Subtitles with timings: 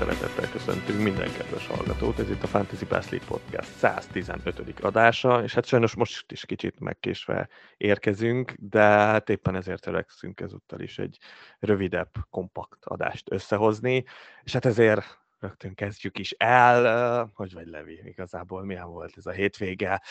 [0.00, 4.80] Szeretettel köszöntünk minden kedves hallgatót, ez itt a Fantasy Bass League Podcast 115.
[4.80, 10.80] adása, és hát sajnos most is kicsit megkésve érkezünk, de hát éppen ezért törekszünk ezúttal
[10.80, 11.18] is egy
[11.58, 14.04] rövidebb, kompakt adást összehozni,
[14.42, 17.30] és hát ezért rögtön kezdjük is el.
[17.34, 20.02] Hogy vagy Levi, igazából milyen volt ez a hétvége?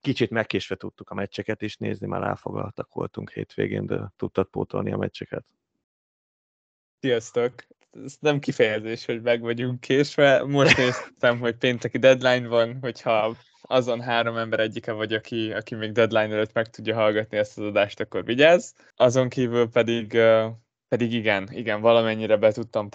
[0.00, 4.96] Kicsit megkésve tudtuk a meccseket is nézni, már elfoglaltak voltunk hétvégén, de tudtad pótolni a
[4.96, 5.44] meccseket?
[7.00, 7.52] Sziasztok!
[8.04, 10.44] Ez nem kifejezés, hogy meg vagyunk késve.
[10.44, 15.92] Most néztem, hogy pénteki deadline van, hogyha azon három ember egyike vagy, aki, aki még
[15.92, 18.72] deadline előtt meg tudja hallgatni ezt az adást, akkor vigyázz.
[18.96, 20.18] Azon kívül pedig,
[20.88, 22.88] pedig igen, igen, valamennyire be tudtam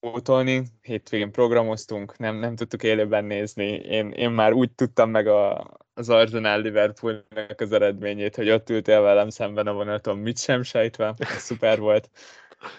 [0.00, 0.62] pótolni.
[0.82, 3.66] Hétvégén programoztunk, nem, nem tudtuk élőben nézni.
[3.66, 9.00] Én, én már úgy tudtam meg a, az Arsenal Liverpoolnak az eredményét, hogy ott ültél
[9.00, 12.10] velem szemben a vonaton, mit sem sejtve, szuper volt.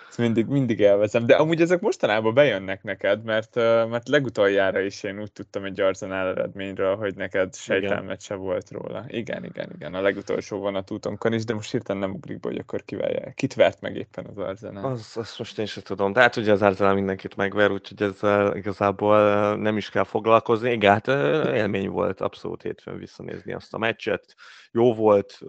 [0.09, 1.25] Ezt mindig, mindig élvezem.
[1.25, 3.55] De amúgy ezek mostanában bejönnek neked, mert,
[3.89, 9.05] mert legutoljára is én úgy tudtam egy Arsenal eredményről, hogy neked sejtelmet se volt róla.
[9.07, 9.93] Igen, igen, igen.
[9.93, 13.95] A legutolsó vonatútonkon is, de most hirtelen nem ugrik hogy akkor kivel, kit vert meg
[13.95, 14.91] éppen az Arsenal.
[14.91, 16.13] Az, azt most én sem tudom.
[16.13, 19.19] De hát ugye az Arsenal mindenkit megver, úgyhogy ezzel igazából
[19.55, 20.71] nem is kell foglalkozni.
[20.71, 21.07] Igen, hát
[21.55, 24.35] élmény volt abszolút hétfőn visszanézni azt a meccset.
[24.71, 25.39] Jó volt,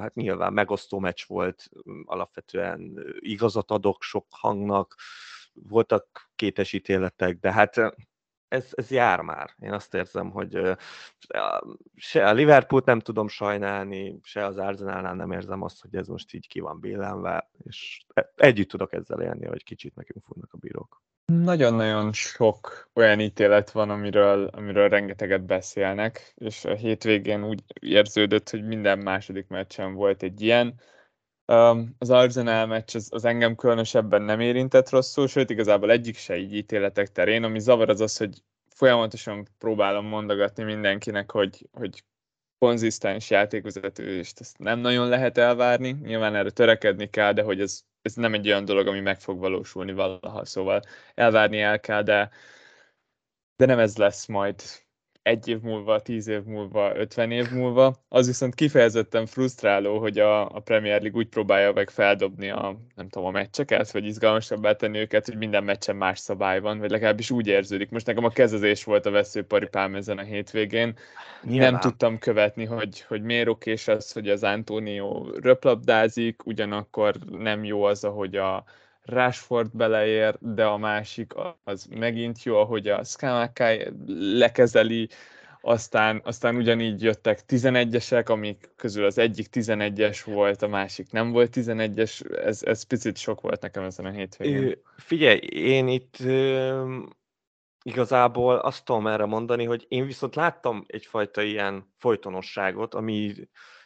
[0.00, 1.68] hát nyilván megosztó meccs volt,
[2.04, 4.94] alapvetően igazat adok sok hangnak,
[5.52, 6.80] voltak kétes
[7.40, 7.76] de hát
[8.48, 9.50] ez, ez jár már.
[9.58, 10.76] Én azt érzem, hogy
[11.94, 16.34] se a Liverpoolt nem tudom sajnálni, se az Arsenalnál nem érzem azt, hogy ez most
[16.34, 20.56] így ki van billenve, és e, együtt tudok ezzel élni, hogy kicsit nekünk fognak a
[20.56, 21.02] bírók.
[21.24, 28.66] Nagyon-nagyon sok olyan ítélet van, amiről, amiről rengeteget beszélnek, és a hétvégén úgy érződött, hogy
[28.66, 30.80] minden második meccsen volt egy ilyen.
[31.98, 36.54] Az Arsenal meccs az, az engem különösebben nem érintett rosszul, sőt igazából egyik se így
[36.54, 37.44] ítéletek terén.
[37.44, 42.04] Ami zavar az az, hogy folyamatosan próbálom mondogatni mindenkinek, hogy, hogy
[42.58, 45.90] konzisztens játékvezető, és ezt nem nagyon lehet elvárni.
[45.90, 49.38] Nyilván erre törekedni kell, de hogy ez, ez nem egy olyan dolog, ami meg fog
[49.38, 50.82] valósulni valaha, szóval
[51.14, 52.30] elvárni el kell, de,
[53.56, 54.62] de nem ez lesz majd
[55.22, 57.94] egy év múlva, tíz év múlva, ötven év múlva.
[58.08, 63.08] Az viszont kifejezetten frusztráló, hogy a, a Premier League úgy próbálja meg feldobni a, nem
[63.08, 67.30] tudom, a meccseket, vagy izgalmasabbá tenni őket, hogy minden meccsen más szabály van, vagy legalábbis
[67.30, 67.90] úgy érződik.
[67.90, 70.94] Most nekem a kezezés volt a veszőparipám ezen a hétvégén.
[71.42, 71.70] Nyilván.
[71.70, 77.82] Nem tudtam követni, hogy, hogy miért okés az, hogy az Antonio röplabdázik, ugyanakkor nem jó
[77.82, 78.64] az, ahogy a,
[79.02, 81.32] Rashford beleér, de a másik
[81.64, 83.88] az megint jó, ahogy a Skamakai
[84.38, 85.08] lekezeli,
[85.60, 91.56] aztán, aztán ugyanígy jöttek 11-esek, amik közül az egyik 11-es volt, a másik nem volt
[91.56, 94.76] 11-es, ez, ez picit sok volt nekem ezen a hétvégén.
[94.96, 96.16] Figyelj, én itt
[97.82, 103.34] igazából azt tudom erre mondani, hogy én viszont láttam egyfajta ilyen folytonosságot, ami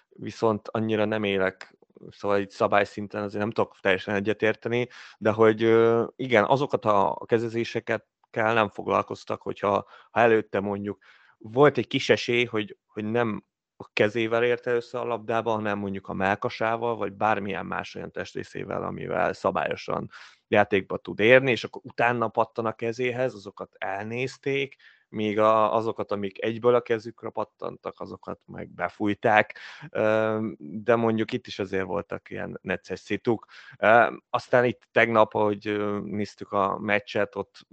[0.09, 1.77] viszont annyira nem élek
[2.11, 4.89] szóval így szabályszinten azért nem tudok teljesen egyetérteni,
[5.19, 5.61] de hogy
[6.17, 10.99] igen, azokat a kezezéseket kell nem foglalkoztak, hogyha ha előtte mondjuk
[11.39, 13.45] volt egy kis esély, hogy, hogy nem
[13.77, 18.83] a kezével érte össze a labdába, hanem mondjuk a melkasával, vagy bármilyen más olyan testrészével,
[18.83, 20.11] amivel szabályosan
[20.49, 24.77] játékba tud érni, és akkor utána pattan a kezéhez, azokat elnézték,
[25.15, 29.59] míg a, azokat, amik egyből a kezükre pattantak, azokat meg befújták,
[30.59, 33.47] de mondjuk itt is azért voltak ilyen necces szituk.
[34.31, 37.67] Aztán itt tegnap, ahogy néztük a meccset, ott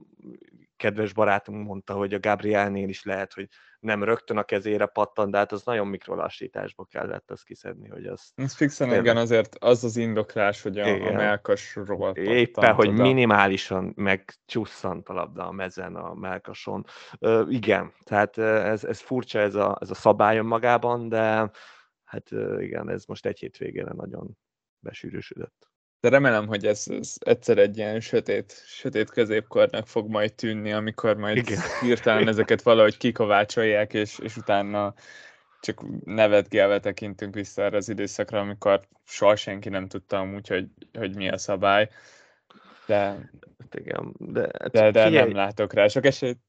[0.81, 3.48] kedves barátunk mondta, hogy a Gabrielnél is lehet, hogy
[3.80, 8.31] nem rögtön a kezére pattan, de hát az nagyon mikrolassításba kellett azt kiszedni, hogy az...
[8.36, 9.06] Ez fixen tényleg...
[9.06, 13.01] igen, azért az az indoklás, hogy a, a melkas rovat Éppen, hogy oda.
[13.01, 16.86] minimálisan megcsusszant a labda a mezen, a melkason.
[17.19, 21.51] Uh, igen, tehát ez, ez furcsa ez a, ez a szabályon magában, de
[22.04, 22.30] hát
[22.60, 24.38] igen, ez most egy hétvégére nagyon
[24.80, 25.70] besűrűsödött.
[26.01, 31.18] De remélem, hogy ez, ez egyszer egy ilyen sötét, sötét középkornak fog majd tűnni, amikor
[31.18, 31.59] majd Igen.
[31.81, 34.94] hirtelen ezeket valahogy kikovácsolják, és, és utána
[35.59, 41.15] csak nevetgélve tekintünk vissza erre az időszakra, amikor soha senki nem tudta amúgy, hogy, hogy
[41.15, 41.89] mi a szabály.
[42.86, 42.98] De,
[43.59, 46.39] hát igen, de, de, de nem látok rá sok esélyt.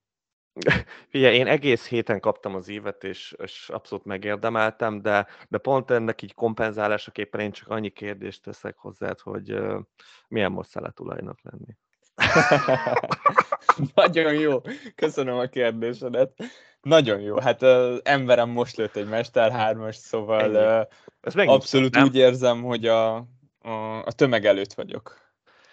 [1.08, 6.22] Figyelj, én egész héten kaptam az évet, és, és abszolút megérdemeltem, de, de pont ennek
[6.22, 9.80] így kompenzálásaképpen én csak annyi kérdést teszek hozzá, hogy uh,
[10.28, 11.76] milyen most tulajnak lenni.
[13.94, 14.60] Nagyon jó,
[14.94, 16.32] köszönöm a kérdésedet.
[16.80, 20.88] Nagyon jó, hát az emberem most lőtt egy Mester 3 szóval
[21.30, 23.14] uh, abszolút úgy érzem, hogy a,
[23.58, 25.21] a, a tömeg előtt vagyok.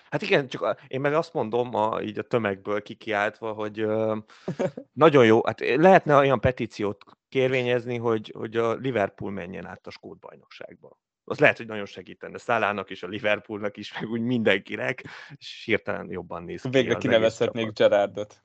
[0.10, 4.18] Hát igen, csak én meg azt mondom, a, így a tömegből kikiáltva, hogy ö,
[5.04, 10.20] nagyon jó, hát lehetne olyan petíciót kérvényezni, hogy, hogy a Liverpool menjen át a Skót
[10.20, 10.98] bajnokságba.
[11.24, 15.04] Az lehet, hogy nagyon segítene Szálának és a Liverpoolnak is, meg úgy mindenkinek,
[15.36, 16.70] és hirtelen jobban néz ki.
[16.70, 18.44] Végre kinevezhetnék Gerardot.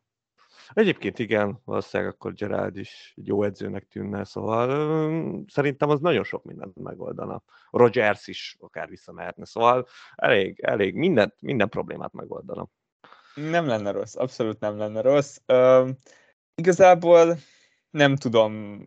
[0.73, 6.45] Egyébként igen, valószínűleg akkor Gerard is egy jó edzőnek tűnne, szóval szerintem az nagyon sok
[6.45, 7.43] mindent megoldana.
[7.71, 12.69] Rogers is akár visszamehetne, szóval elég, elég mindent, minden problémát megoldana.
[13.35, 15.39] Nem lenne rossz, abszolút nem lenne rossz.
[15.47, 15.89] Uh,
[16.55, 17.37] igazából
[17.91, 18.85] nem tudom,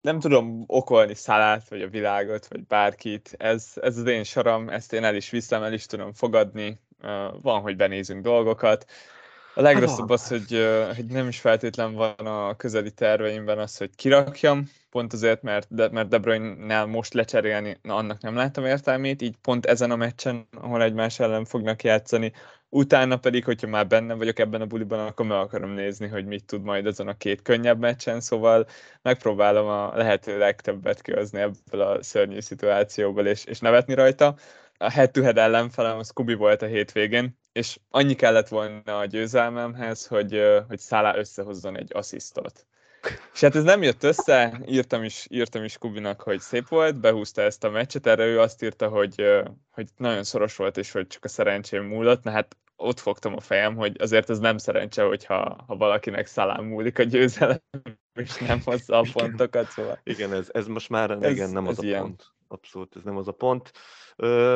[0.00, 3.34] nem tudom okolni Szalát, vagy a világot, vagy bárkit.
[3.38, 6.80] Ez, ez az én saram, ezt én el is viszem, el is tudom fogadni.
[7.02, 8.90] Uh, van, hogy benézünk dolgokat.
[9.60, 14.70] A legrosszabb az, hogy, hogy nem is feltétlen van a közeli terveimben az, hogy kirakjam,
[14.90, 19.36] pont azért, mert De, mert De Bruyne-nál most lecserélni, na, annak nem láttam értelmét, így
[19.42, 22.32] pont ezen a meccsen, ahol egymás ellen fognak játszani,
[22.68, 26.44] utána pedig, hogyha már benne vagyok ebben a buliban, akkor meg akarom nézni, hogy mit
[26.44, 28.66] tud majd ezen a két könnyebb meccsen, szóval
[29.02, 34.34] megpróbálom a lehető legtöbbet kihozni ebből a szörnyű szituációból, és, és nevetni rajta.
[34.82, 40.40] A head-to-head ellenfelem az Kubi volt a hétvégén, és annyi kellett volna a győzelmemhez, hogy,
[40.68, 42.66] hogy Szálá összehozzon egy asszisztot.
[43.32, 47.42] És hát ez nem jött össze, írtam is, írtam is Kubinak, hogy szép volt, behúzta
[47.42, 51.24] ezt a meccset, erre ő azt írta, hogy, hogy nagyon szoros volt, és hogy csak
[51.24, 55.64] a szerencsém múlott, na hát ott fogtam a fejem, hogy azért ez nem szerencse, hogyha
[55.66, 57.62] ha valakinek szalám múlik a győzelem,
[58.14, 60.00] és nem hozza a pontokat, szóval.
[60.02, 62.00] Igen, ez, ez most már ez, igen, nem az a ilyen.
[62.00, 62.24] pont.
[62.48, 63.72] Abszolút, ez nem az a pont.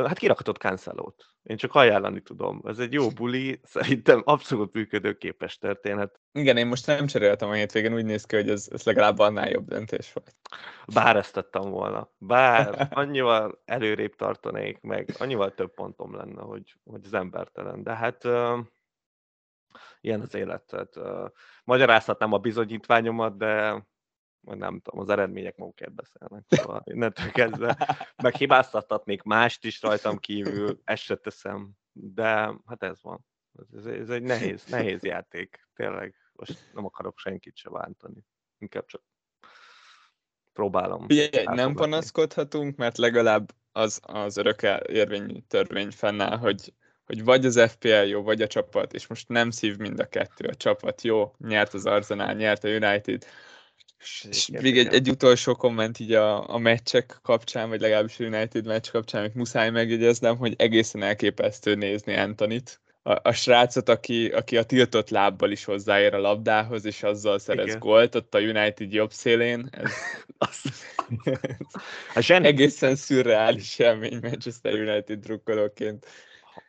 [0.06, 1.34] Hát kirakhatott Cancelót.
[1.42, 2.60] Én csak ajánlani tudom.
[2.64, 6.20] Ez egy jó buli, szerintem abszolút működőképes történet.
[6.32, 9.48] Igen, én most nem cseréltem a hétvégén, úgy néz ki, hogy ez, ez legalább annál
[9.48, 10.34] jobb döntés volt.
[10.94, 12.10] Bár ezt tettem volna.
[12.18, 17.82] Bár annyival előrébb tartanék, meg annyival több pontom lenne, hogy, hogy az embertelen.
[17.82, 18.58] De hát uh,
[20.00, 20.62] ilyen az élet.
[20.62, 21.30] Tehát, uh,
[21.64, 23.84] magyarázhatnám a bizonyítványomat, de
[24.44, 26.44] vagy nem tudom, az eredmények magukért beszélnek.
[26.48, 32.30] Szóval innentől kezdve meghibáztathatnék mást is rajtam kívül, ezt se teszem, de
[32.66, 33.24] hát ez van.
[33.72, 36.14] Ez, ez egy nehéz, nehéz játék, tényleg.
[36.32, 38.24] Most nem akarok senkit se bántani.
[38.58, 39.02] Inkább csak
[40.52, 41.04] próbálom.
[41.04, 46.72] Ugye, nem panaszkodhatunk, mert legalább az, az örök érvényű törvény fennáll, hogy,
[47.04, 50.48] hogy vagy az FPL jó, vagy a csapat, és most nem szív mind a kettő.
[50.48, 53.24] A csapat jó, nyert az Arsenal, nyert a United,
[54.28, 58.66] és még egy, egy utolsó komment így a, a meccsek kapcsán, vagy legalábbis a United
[58.66, 62.80] meccs kapcsán, amit muszáj megjegyeznem, hogy egészen elképesztő nézni Antonit.
[63.02, 67.66] A, a srácot, aki, aki a tiltott lábbal is hozzáér a labdához, és azzal szerez
[67.66, 67.78] Igen.
[67.78, 69.70] gólt, ott a United jobb szélén.
[70.38, 70.60] Ez,
[72.14, 76.06] ez egészen szürreális élmény Manchester United drukkolóként.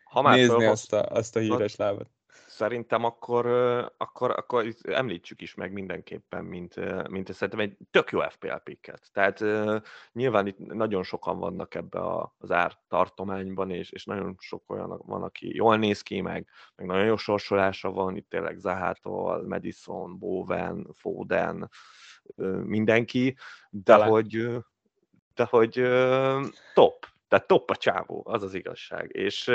[0.03, 2.14] Ha már nézni azt a, azt a híres lábat
[2.55, 3.45] szerintem akkor,
[3.97, 6.75] akkor, akkor említsük is meg mindenképpen, mint,
[7.09, 9.09] mint szerintem egy tök jó FPL picket.
[9.11, 9.43] Tehát
[10.11, 11.99] nyilván itt nagyon sokan vannak ebbe
[12.37, 16.87] az ár tartományban, és, és nagyon sok olyan van, aki jól néz ki, meg, meg
[16.87, 21.69] nagyon jó sorsolása van, itt tényleg Zahától, Madison, Bowen, Foden,
[22.63, 23.37] mindenki,
[23.69, 24.09] de Talán.
[24.09, 24.47] hogy,
[25.35, 25.73] de hogy
[26.73, 29.09] top, tehát top a csávó, az az igazság.
[29.13, 29.51] És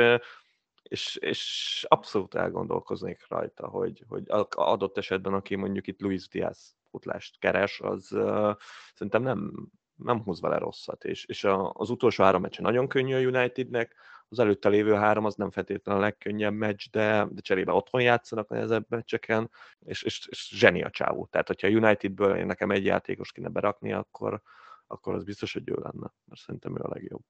[0.82, 7.38] és, és abszolút elgondolkoznék rajta, hogy, hogy adott esetben, aki mondjuk itt Luis Diaz futlást
[7.38, 8.56] keres, az uh,
[8.94, 13.14] szerintem nem, nem húz vele rosszat, és, és a, az utolsó három meccse nagyon könnyű
[13.14, 13.94] a Unitednek,
[14.28, 18.48] az előtte lévő három az nem feltétlenül a legkönnyebb meccs, de, de cserébe otthon játszanak
[18.48, 21.26] nehezebb meccseken, és, és, és zseni a csávó.
[21.30, 24.42] Tehát, hogyha a Unitedből én nekem egy játékos kéne berakni, akkor,
[24.86, 27.24] akkor az biztos, hogy ő lenne, mert szerintem ő a legjobb.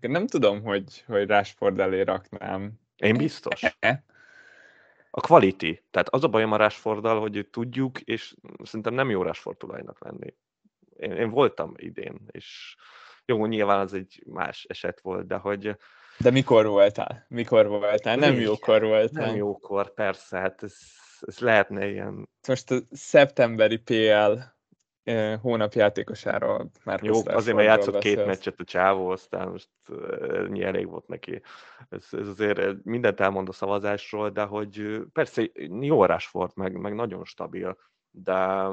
[0.00, 2.72] Nem tudom, hogy, hogy Rashford elé raknám.
[2.96, 3.62] Én biztos.
[5.10, 5.82] A quality.
[5.90, 10.34] Tehát az a bajom a Rashforddal, hogy tudjuk, és szerintem nem jó Rashford tulajnak lenni.
[10.96, 12.76] Én, én voltam idén, és
[13.24, 15.76] jó, nyilván az egy más eset volt, de hogy...
[16.18, 17.24] De mikor voltál?
[17.28, 18.16] Mikor voltál?
[18.16, 19.26] Nem jókor voltál.
[19.26, 20.76] Nem jókor, persze, hát ez,
[21.20, 22.28] ez lehetne ilyen...
[22.48, 24.53] Most a szeptemberi PL
[25.40, 28.16] hónap játékosáról már Jó, azért mert játszott beszélsz.
[28.16, 29.68] két meccset a csávó, aztán most
[30.30, 31.42] ennyi elég volt neki.
[31.88, 37.24] Ez, ez azért mindent elmond a szavazásról, de hogy persze jó volt, meg, meg nagyon
[37.24, 37.76] stabil,
[38.10, 38.68] de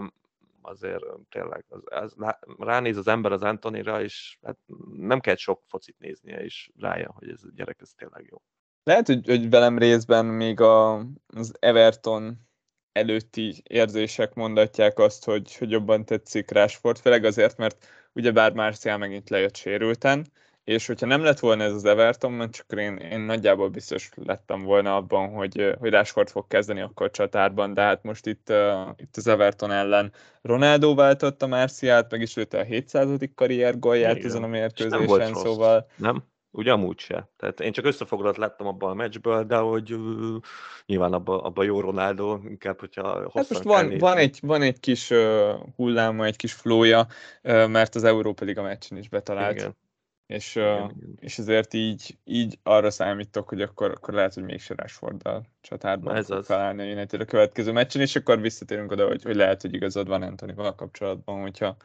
[0.61, 2.15] azért tényleg az, az,
[2.57, 4.57] ránéz az ember az Antonira, és hát
[4.97, 8.41] nem kell sok focit néznie, és rájön, hogy ez a gyerek ez tényleg jó.
[8.83, 12.49] Lehet, hogy, hogy velem részben még a, az Everton
[12.91, 19.29] előtti érzések mondatják azt, hogy, hogy jobban tetszik Rashford, főleg azért, mert ugyebár Marcial megint
[19.29, 20.25] lejött sérülten,
[20.63, 24.63] és hogyha nem lett volna ez az Everton meccs, akkor én, én nagyjából biztos lettem
[24.63, 29.17] volna abban, hogy, hogy Rashford fog kezdeni akkor csatárban, de hát most itt, uh, itt
[29.17, 33.09] az Everton ellen Ronaldo váltotta Márciát, meg is lőtte a 700.
[33.35, 35.73] karrier gólját ezen a mérkőzésen, szóval...
[35.73, 36.11] Rossz.
[36.11, 36.23] Nem?
[36.51, 37.29] Ugye amúgy se.
[37.37, 40.41] Tehát én csak összefoglalót láttam abban a meccsből, de hogy uh,
[40.85, 45.09] nyilván abban abba jó Ronaldo, inkább, hogyha Hát most van, van, egy, van egy kis
[45.09, 47.07] uh, hulláma, egy kis flója,
[47.43, 49.55] uh, mert az Európa Liga meccsen is betalált.
[49.55, 49.77] Igen.
[50.25, 51.17] És, igen, uh, igen.
[51.19, 56.29] és ezért így, így arra számítok, hogy akkor, akkor lehet, hogy mégse Rashforddal csatárban Ez
[56.29, 56.45] az.
[56.45, 60.07] felállni a United a következő meccsen, és akkor visszatérünk oda, hogy, hogy lehet, hogy igazad
[60.07, 61.75] van Antonival kapcsolatban, hogyha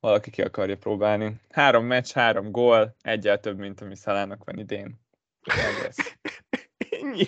[0.00, 1.40] valaki ki akarja próbálni.
[1.50, 5.00] Három meccs, három gól, egyel több, mint ami Szalának van idén.
[6.90, 7.24] Ennyi.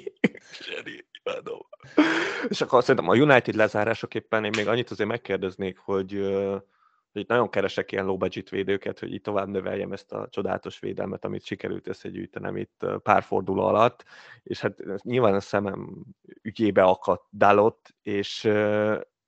[2.48, 6.12] És akkor szerintem a United lezárásoképpen én még annyit azért megkérdeznék, hogy,
[7.12, 11.24] hogy nagyon keresek ilyen low budget védőket, hogy itt tovább növeljem ezt a csodálatos védelmet,
[11.24, 14.04] amit sikerült összegyűjtenem itt pár forduló alatt,
[14.42, 16.04] és hát nyilván a szemem
[16.42, 18.44] ügyébe akadt Dalot, és,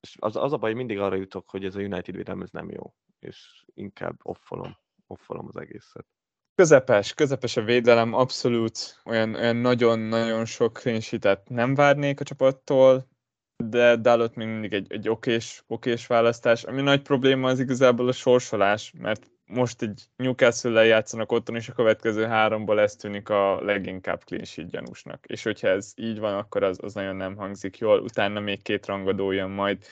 [0.01, 2.51] és az, az a baj, hogy mindig arra jutok, hogy ez a United védelem ez
[2.51, 4.76] nem jó és inkább offolom,
[5.07, 6.07] offolom az egészet.
[6.54, 13.09] Közepes, közepes a védelem, abszolút olyan, olyan nagyon-nagyon sok clean nem várnék a csapattól,
[13.57, 16.64] de Dalot még mindig egy, egy okés, okés választás.
[16.64, 21.73] Ami nagy probléma az igazából a sorsolás, mert most egy Newcastle-lel játszanak otthon, és a
[21.73, 25.25] következő háromból ez tűnik a leginkább clean gyanúsnak.
[25.26, 28.00] És hogyha ez így van, akkor az, az nagyon nem hangzik jól.
[28.00, 29.85] Utána még két rangadó jön majd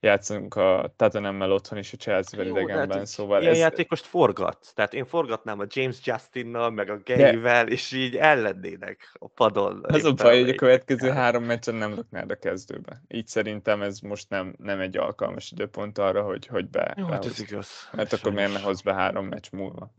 [0.00, 3.58] játszunk a Tottenhammel otthon is a Chelsea-vel idegenben, hát szóval ilyen ez...
[3.58, 4.72] játékost forgat.
[4.74, 7.70] Tehát én forgatnám a James Justinnal, meg a Garyvel, De...
[7.70, 9.80] és így ellennének a padon.
[9.82, 13.02] Az a baj, hogy a következő három meccsen nem raknád a kezdőbe.
[13.08, 16.94] Így szerintem ez most nem, nem egy alkalmas időpont arra, hogy, hogy be.
[16.96, 17.88] Jó, hát ez igaz.
[17.92, 19.94] Hát akkor miért ne hoz be három meccs múlva?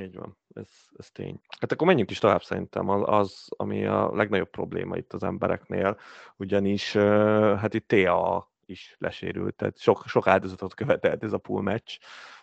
[0.00, 0.68] Így van, ez,
[0.98, 1.40] ez tény.
[1.60, 5.98] Hát akkor menjünk is tovább szerintem, az, ami a legnagyobb probléma itt az embereknél,
[6.36, 11.98] ugyanis hát itt TA is lesérült, tehát sok, sok áldozatot követelt ez a pool meccs.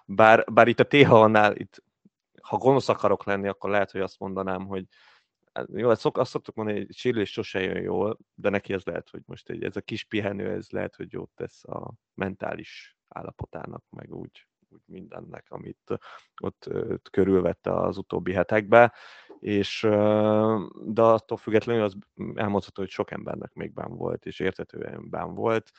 [0.05, 1.83] Bár, bár itt a TH-nál, itt,
[2.41, 4.85] ha gonosz akarok lenni, akkor lehet, hogy azt mondanám, hogy
[5.53, 8.83] hát jó, azt, szok, azt szoktuk mondani, hogy sérülés sose jön jól, de neki ez
[8.83, 12.97] lehet, hogy most egy, ez a kis pihenő, ez lehet, hogy jót tesz a mentális
[13.07, 15.99] állapotának, meg úgy, úgy mindennek, amit
[16.41, 16.69] ott
[17.11, 18.91] körülvette az utóbbi hetekben,
[19.39, 19.81] és
[20.85, 21.95] de attól függetlenül az
[22.35, 25.71] elmondható, hogy sok embernek még bán volt, és értetően bán volt,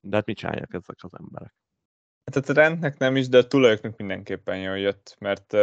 [0.00, 1.54] de hát mit csinálják ezek az emberek?
[2.24, 5.54] Hát a rendnek nem is, de a tulajoknak mindenképpen jól jött, mert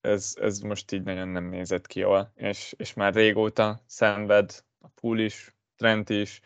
[0.00, 4.88] ez, ez most így nagyon nem nézett ki jól, és, és már régóta szenved a
[4.88, 6.40] pool is, Trent is,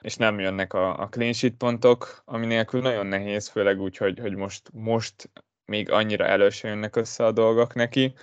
[0.00, 4.18] és nem jönnek a, a clean sheet pontok, ami nélkül nagyon nehéz, főleg úgy, hogy,
[4.18, 5.30] hogy most, most
[5.64, 8.14] még annyira előse jönnek össze a dolgok neki.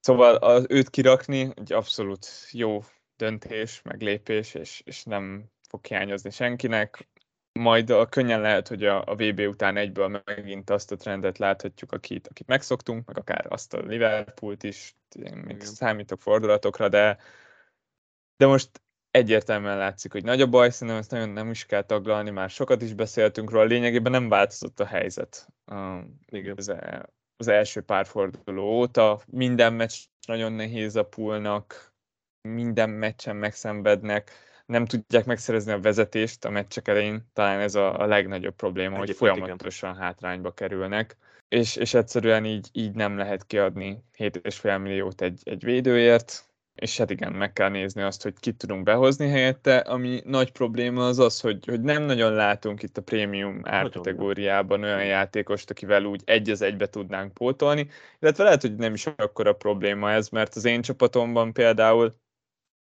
[0.00, 2.84] Szóval az őt kirakni egy abszolút jó
[3.16, 7.08] döntés, meglépés, és, és nem fog hiányozni senkinek
[7.56, 11.92] majd a, könnyen lehet, hogy a, a VB után egyből megint azt a trendet láthatjuk,
[11.92, 15.66] akit, akit megszoktunk, meg akár azt a Liverpoolt is, én még Igen.
[15.66, 17.18] számítok fordulatokra, de,
[18.36, 22.30] de most egyértelműen látszik, hogy nagy a baj, szerintem ezt nagyon nem is kell taglalni,
[22.30, 25.48] már sokat is beszéltünk róla, lényegében nem változott a helyzet
[26.26, 26.54] Igen.
[26.56, 29.20] Az, e, az első pár forduló óta.
[29.26, 29.94] Minden meccs
[30.26, 31.94] nagyon nehéz a poolnak,
[32.48, 34.30] minden meccsen megszenvednek,
[34.66, 39.18] nem tudják megszerezni a vezetést a meccsek elején, talán ez a, a legnagyobb probléma, Egyébként
[39.18, 40.02] hogy folyamatosan igen.
[40.02, 41.16] hátrányba kerülnek,
[41.48, 46.44] és, és egyszerűen így, így nem lehet kiadni 7,5 milliót egy, egy védőért,
[46.74, 51.06] és hát igen, meg kell nézni azt, hogy kit tudunk behozni helyette, ami nagy probléma
[51.06, 56.22] az az, hogy, hogy nem nagyon látunk itt a prémium árkategóriában olyan játékost, akivel úgy
[56.24, 57.88] egy az egybe tudnánk pótolni,
[58.20, 62.16] illetve lehet, hogy nem is akkora probléma ez, mert az én csapatomban például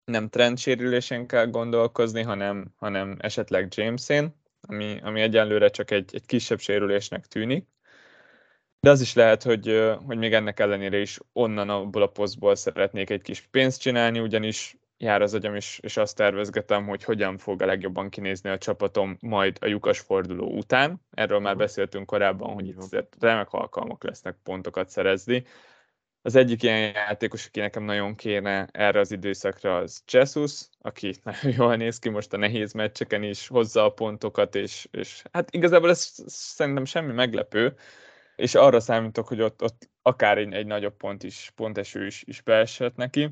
[0.05, 6.59] nem trendsérülésen kell gondolkozni, hanem, hanem esetleg Jamesén, ami, ami egyenlőre csak egy, egy kisebb
[6.59, 7.67] sérülésnek tűnik.
[8.79, 13.09] De az is lehet, hogy, hogy még ennek ellenére is onnan abból a posztból szeretnék
[13.09, 17.61] egy kis pénzt csinálni, ugyanis jár az agyam, és, és azt tervezgetem, hogy hogyan fog
[17.61, 21.01] a legjobban kinézni a csapatom majd a lyukas forduló után.
[21.11, 25.45] Erről már beszéltünk korábban, hogy itt remek alkalmak lesznek pontokat szerezni.
[26.25, 31.55] Az egyik ilyen játékos, aki nekem nagyon kéne erre az időszakra, az Jesus, aki nagyon
[31.57, 35.89] jól néz ki most a nehéz meccseken is, hozza a pontokat, és, és hát igazából
[35.89, 37.75] ez szerintem semmi meglepő,
[38.35, 42.41] és arra számítok, hogy ott, ott akár egy, egy nagyobb pont is, ponteső is, is
[42.41, 43.29] beesett neki.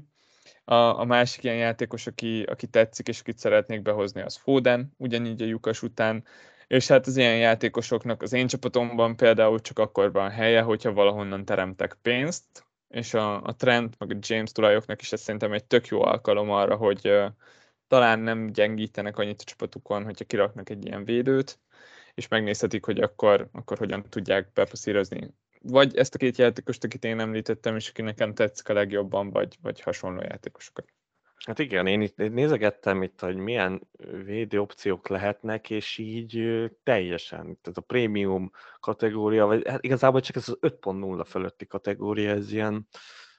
[0.64, 5.42] A, a másik ilyen játékos, aki, aki tetszik, és akit szeretnék behozni, az Foden, ugyanígy
[5.42, 6.24] a lyukas után,
[6.68, 11.46] és hát az ilyen játékosoknak az én csapatomban például csak akkor van helye, hogyha valahonnan
[11.46, 15.88] teremtek pénzt, és a, a Trent, meg a James tulajoknak is ez szerintem egy tök
[15.88, 17.14] jó alkalom arra, hogy
[17.88, 21.60] talán nem gyengítenek annyit a csapatukon, hogyha kiraknak egy ilyen védőt,
[22.14, 27.20] és megnézhetik, hogy akkor, akkor hogyan tudják bepasszírozni vagy ezt a két játékost, akit én
[27.20, 30.86] említettem, és aki nekem tetszik a legjobban, vagy, vagy hasonló játékosokat.
[31.46, 33.88] Hát igen, én itt nézegettem itt, hogy milyen
[34.24, 36.44] védő opciók lehetnek, és így
[36.84, 42.52] teljesen, tehát a prémium kategória, vagy hát igazából csak ez az 5.0 fölötti kategória, ez
[42.52, 42.88] ilyen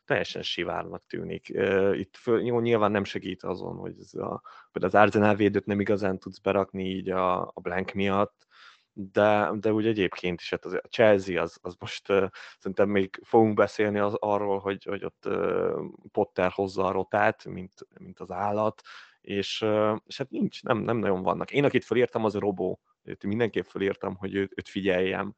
[0.05, 1.49] teljesen sivárnak tűnik.
[1.93, 4.43] Itt föl, jó, nyilván nem segít azon, hogy ez a,
[4.73, 8.47] például az Arsenal védőt nem igazán tudsz berakni így a, a blank miatt,
[8.93, 13.21] de, de úgy egyébként is, hát az, a Chelsea az, az most uh, szerintem még
[13.25, 15.81] fogunk beszélni az, arról, hogy, hogy ott uh,
[16.13, 18.83] Potter hozza a rotát, mint, mint az állat,
[19.21, 21.51] és, uh, és hát nincs, nem, nem nagyon vannak.
[21.51, 22.81] Én, akit felírtam, az a Robó.
[23.03, 25.35] Őt mindenképp felírtam, hogy őt, őt figyeljem,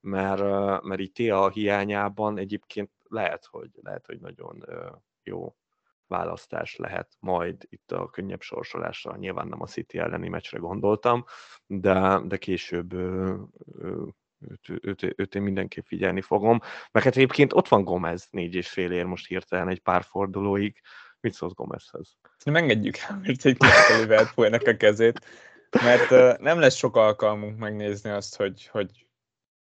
[0.00, 5.54] mert, uh, mert itt a hiányában egyébként lehet, hogy, lehet, hogy nagyon uh, jó
[6.12, 9.16] választás lehet majd itt a könnyebb sorsolásra.
[9.16, 11.24] Nyilván nem a City elleni meccsre gondoltam,
[11.66, 16.60] de, de később őt, őt, őt én mindenképp figyelni fogom.
[16.90, 20.80] Meg hát egyébként ott van Gomez négy és fél ér most hirtelen egy pár fordulóig.
[21.20, 22.16] Mit szólsz Gomezhez?
[22.44, 25.26] Nem engedjük mert egy a Liverpoolnak a kezét,
[25.70, 29.06] mert uh, nem lesz sok alkalmunk megnézni azt, hogy, hogy,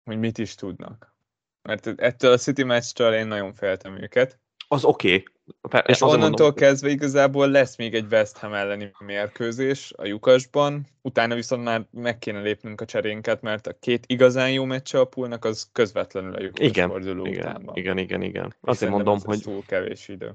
[0.03, 1.15] hogy mit is tudnak.
[1.62, 4.39] Mert ettől a City meccstől én nagyon féltem őket.
[4.67, 5.25] Az oké, okay.
[5.86, 11.36] És onnantól mondom, kezdve igazából lesz még egy West Ham elleni mérkőzés a lyukasban, utána
[11.36, 15.46] viszont már meg kéne lépnünk a cserénket, mert a két igazán jó meccse a poolnak
[15.46, 17.75] az közvetlenül a lyukas igen, forduló igen, után van.
[17.75, 18.55] Igen, igen, igen.
[18.61, 19.42] Azért mondom, az hogy...
[19.42, 20.31] túl kevés idő.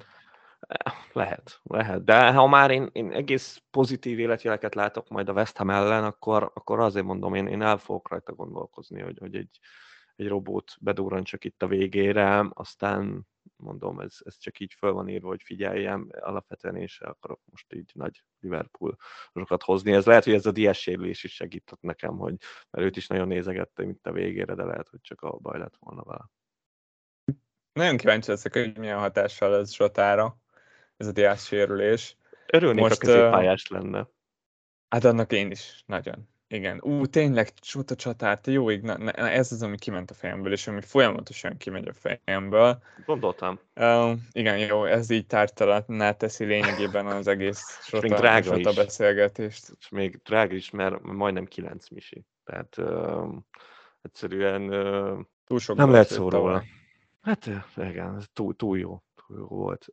[1.12, 2.04] Lehet, lehet.
[2.04, 6.50] De ha már én, én egész pozitív életjeleket látok majd a West Ham ellen, akkor,
[6.54, 9.58] akkor azért mondom, én, én el fogok rajta gondolkozni, hogy, hogy egy,
[10.16, 13.26] egy robót bedurrancsak itt a végére, aztán
[13.56, 17.72] mondom, ez, ez csak így föl van írva, hogy figyeljem, alapvetően én sem akarok most
[17.72, 18.96] így nagy Liverpool
[19.34, 19.92] sokat hozni.
[19.92, 22.34] Ez lehet, hogy ez a diás sérülés is segített nekem, hogy
[22.70, 25.76] mert őt is nagyon nézegette, mint a végére, de lehet, hogy csak a baj lett
[25.78, 26.30] volna vele.
[27.72, 30.36] Nagyon kíváncsi leszek, hogy milyen hatással ez Zsotára,
[30.96, 32.16] ez a diás sérülés.
[32.46, 34.08] Örülnék, most, a középpályás lenne.
[34.88, 36.28] Hát annak én is, nagyon.
[36.48, 40.52] Igen, ú, tényleg csúta csatár, jó ég, na, na, ez az, ami kiment a fejemből,
[40.52, 42.82] és ami folyamatosan kimegy a fejemből.
[43.06, 43.58] Gondoltam.
[43.74, 49.76] Uh, igen, jó, ez így tártalatná teszi lényegében az egész sota, drága sota beszélgetést.
[49.80, 52.24] És még drága is, mert majdnem 9 misi.
[52.44, 53.34] Tehát uh,
[54.02, 56.64] egyszerűen uh, túl sok nem lehet szó róla.
[57.22, 59.86] Hát igen, ez túl, túl jó volt.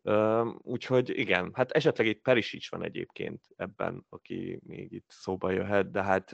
[0.58, 6.04] Úgyhogy igen, hát esetleg itt Perisic van egyébként ebben, aki még itt szóba jöhet, de
[6.04, 6.32] hát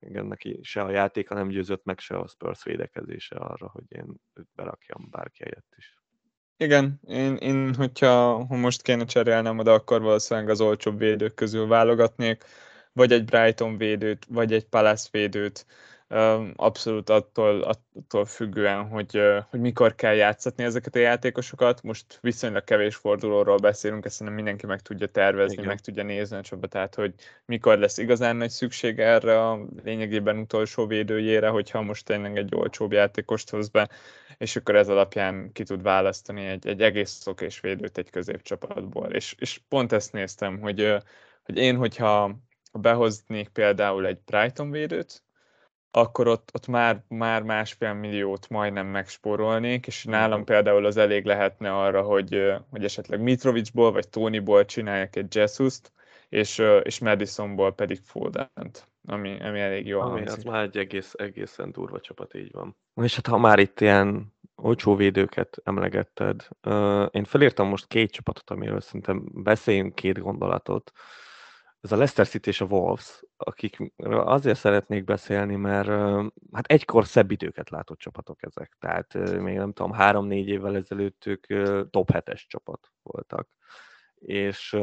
[0.00, 4.20] igen, neki se a játéka nem győzött meg, se a Spurs védekezése arra, hogy én
[4.34, 5.98] őt berakjam bárki helyett is.
[6.56, 11.66] Igen, én, én hogyha ha most kéne cserélnem oda, akkor valószínűleg az olcsóbb védők közül
[11.66, 12.44] válogatnék,
[12.92, 15.66] vagy egy Brighton védőt, vagy egy Palace védőt,
[16.56, 19.20] abszolút attól, attól függően, hogy,
[19.50, 21.82] hogy mikor kell játszatni ezeket a játékosokat.
[21.82, 25.66] Most viszonylag kevés fordulóról beszélünk, ezt nem mindenki meg tudja tervezni, Igen.
[25.66, 30.86] meg tudja nézni a tehát hogy mikor lesz igazán nagy szükség erre a lényegében utolsó
[30.86, 33.88] védőjére, hogyha most tényleg egy olcsóbb játékost hoz be,
[34.38, 39.06] és akkor ez alapján ki tud választani egy, egy egész szokés védőt egy középcsapatból.
[39.06, 40.96] És, és pont ezt néztem, hogy,
[41.42, 42.36] hogy én, hogyha
[42.72, 45.22] behoznék például egy Brighton védőt,
[45.90, 51.76] akkor ott, ott már, már másfél milliót majdnem megspórolnék, és nálam például az elég lehetne
[51.76, 55.92] arra, hogy, hogy esetleg Mitrovicsból vagy Tonyból csinálják egy Jesus-t,
[56.28, 60.00] és, és Madisonból pedig Fodent, ami, ami elég jó.
[60.00, 62.76] Ami az már egy egész, egészen durva csapat, így van.
[63.02, 66.48] És hát ha már itt ilyen olcsó védőket emlegetted,
[67.10, 70.92] én felírtam most két csapatot, amiről szerintem beszéljünk két gondolatot
[71.80, 75.88] ez a Leicester City és a Wolves, akik azért szeretnék beszélni, mert
[76.52, 78.76] hát egykor szebb időket látott csapatok ezek.
[78.78, 81.46] Tehát még nem tudom, három-négy évvel ezelőtt ők
[81.90, 83.48] top 7-es csapat voltak.
[84.14, 84.76] És,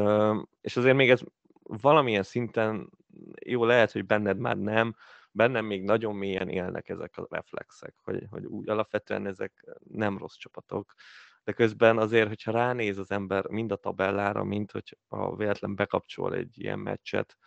[0.61, 1.21] és azért még ez
[1.63, 2.89] valamilyen szinten
[3.45, 4.95] jó lehet, hogy benned már nem,
[5.31, 10.35] bennem még nagyon mélyen élnek ezek a reflexek, hogy, hogy úgy alapvetően ezek nem rossz
[10.35, 10.93] csapatok,
[11.47, 16.35] de közben azért, hogyha ránéz az ember mind a tabellára, mint hogy a véletlen bekapcsol
[16.35, 17.37] egy ilyen meccset,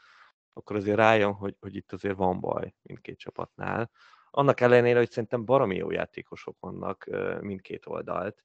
[0.53, 3.91] akkor azért rájön, hogy, hogy itt azért van baj mindkét csapatnál.
[4.31, 7.09] Annak ellenére, hogy szerintem baromi jó játékosok vannak
[7.41, 8.43] mindkét oldalt,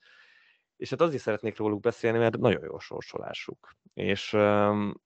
[0.75, 4.37] és hát azért szeretnék róluk beszélni, mert nagyon jó sorsolásuk, és,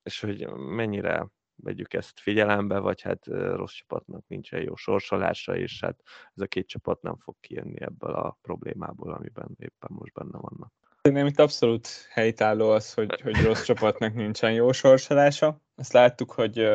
[0.03, 1.27] és hogy mennyire
[1.63, 5.95] vegyük ezt figyelembe, vagy hát rossz csapatnak nincsen jó sorsolása, és hát
[6.35, 10.71] ez a két csapat nem fog kijönni ebből a problémából, amiben éppen most benne vannak.
[11.01, 15.61] Szerintem itt abszolút helytálló az, hogy, hogy rossz csapatnak nincsen jó sorsolása.
[15.75, 16.69] Ezt láttuk, hogy,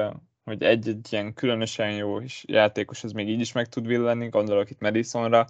[0.45, 4.81] hogy egy-egy ilyen különösen jó játékos az még így is meg tud villani, gondolok itt
[4.81, 5.47] Madisonra,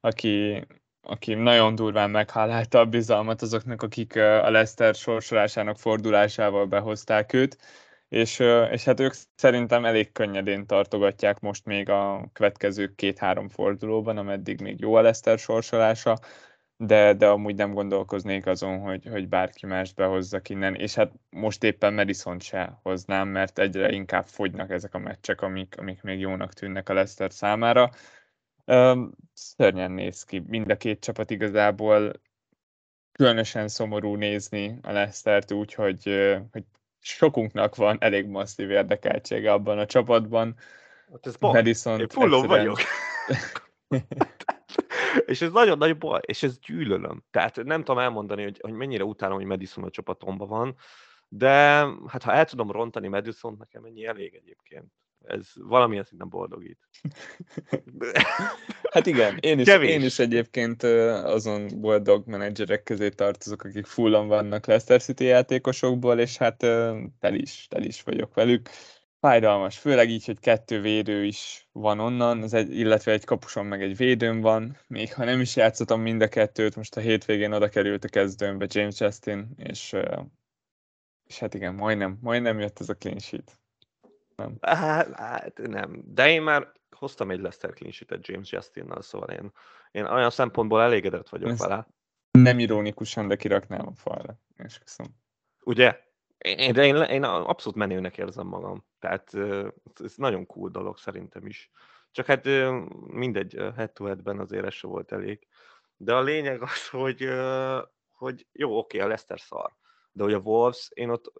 [0.00, 0.66] aki,
[1.00, 7.58] aki nagyon durván meghálálta a bizalmat azoknak, akik a Leicester sorsolásának fordulásával behozták őt,
[8.08, 8.38] és,
[8.70, 14.80] és hát ők szerintem elég könnyedén tartogatják most még a következő két-három fordulóban, ameddig még
[14.80, 16.18] jó a Leicester sorsolása,
[16.76, 21.64] de, de amúgy nem gondolkoznék azon, hogy, hogy bárki mást behozzak innen, és hát most
[21.64, 26.52] éppen Madison se hoznám, mert egyre inkább fogynak ezek a meccsek, amik, amik még jónak
[26.52, 27.90] tűnnek a Leicester számára.
[28.64, 30.42] Um, szörnyen néz ki.
[30.46, 32.12] Mind a két csapat igazából
[33.12, 36.02] különösen szomorú nézni a Leicester-t úgy, hogy,
[36.52, 36.64] hogy
[37.00, 40.56] sokunknak van elég masszív érdekeltsége abban a csapatban.
[41.12, 41.52] Hát ez baj.
[41.52, 42.64] Madison Én fullon egyszerűen...
[42.64, 42.78] vagyok.
[45.26, 47.24] és ez nagyon nagy baj, és ez gyűlölöm.
[47.30, 50.76] Tehát nem tudom elmondani, hogy, hogy mennyire utálom, hogy Madison a csapatomban van,
[51.28, 51.50] de
[52.06, 54.92] hát ha el tudom rontani Madison, nekem ennyi elég egyébként.
[55.26, 56.78] Ez valamilyen szinten boldogít.
[58.92, 64.66] hát igen, én is, én is egyébként azon boldog menedzserek közé tartozok, akik fullan vannak
[64.66, 66.56] Leicester City játékosokból, és hát
[67.18, 68.68] tel is, tel is vagyok velük
[69.20, 73.82] fájdalmas, főleg így, hogy kettő védő is van onnan, az egy, illetve egy kapuson meg
[73.82, 77.68] egy védőm van, még ha nem is játszottam mind a kettőt, most a hétvégén oda
[77.68, 79.96] került a kezdőmbe James Justin, és,
[81.24, 83.58] és hát igen, majdnem, majdnem jött ez a clean sheet.
[84.36, 84.56] Nem.
[84.60, 89.52] Hát, hát nem, de én már hoztam egy Lester clean James Justinnal, szóval én,
[89.90, 91.86] én olyan szempontból elégedett vagyok ez vele.
[92.30, 94.38] Nem ironikusan, de kiraknám a falra.
[94.56, 95.12] És köszönöm.
[95.64, 96.04] Ugye?
[96.38, 98.86] Én, de én, én abszolút menőnek érzem magam.
[98.98, 99.34] Tehát
[99.94, 101.70] ez nagyon cool dolog szerintem is.
[102.10, 102.48] Csak hát
[103.06, 105.46] mindegy, head to headben azért ez se volt elég.
[105.96, 107.28] De a lényeg az, hogy,
[108.12, 109.72] hogy jó, oké, a Leicester szar.
[110.12, 111.32] De hogy a Wolves, én ott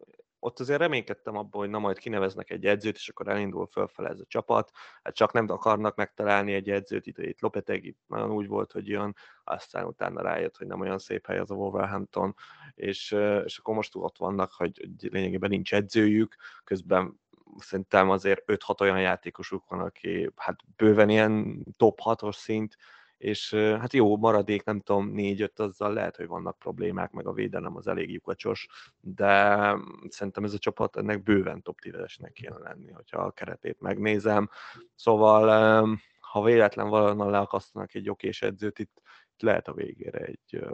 [0.47, 4.21] ott azért reménykedtem abban, hogy na majd kineveznek egy edzőt, és akkor elindul fölfele ez
[4.21, 4.71] a csapat.
[5.03, 9.17] Hát csak nem akarnak megtalálni egy edzőt, itt, itt Lopetegi nagyon úgy volt, hogy jön,
[9.45, 12.35] aztán utána rájött, hogy nem olyan szép hely az a Wolverhampton,
[12.75, 13.11] és,
[13.45, 17.21] és akkor most ott vannak, hogy lényegében nincs edzőjük, közben
[17.59, 22.77] szerintem azért 5-6 olyan játékosuk van, aki hát bőven ilyen top 6-os szint,
[23.17, 27.77] és hát jó, maradék, nem tudom, négy-öt, azzal lehet, hogy vannak problémák, meg a védelem
[27.77, 28.69] az elég lyukacsos,
[29.01, 29.75] de
[30.09, 34.51] szerintem ez a csapat ennek bőven top 10-esnek kéne lenni, hogyha a keretét megnézem.
[34.95, 39.03] Szóval, ha véletlen valahonnan leakasztanak egy okés edzőt, itt,
[39.33, 40.67] itt lehet a végére egy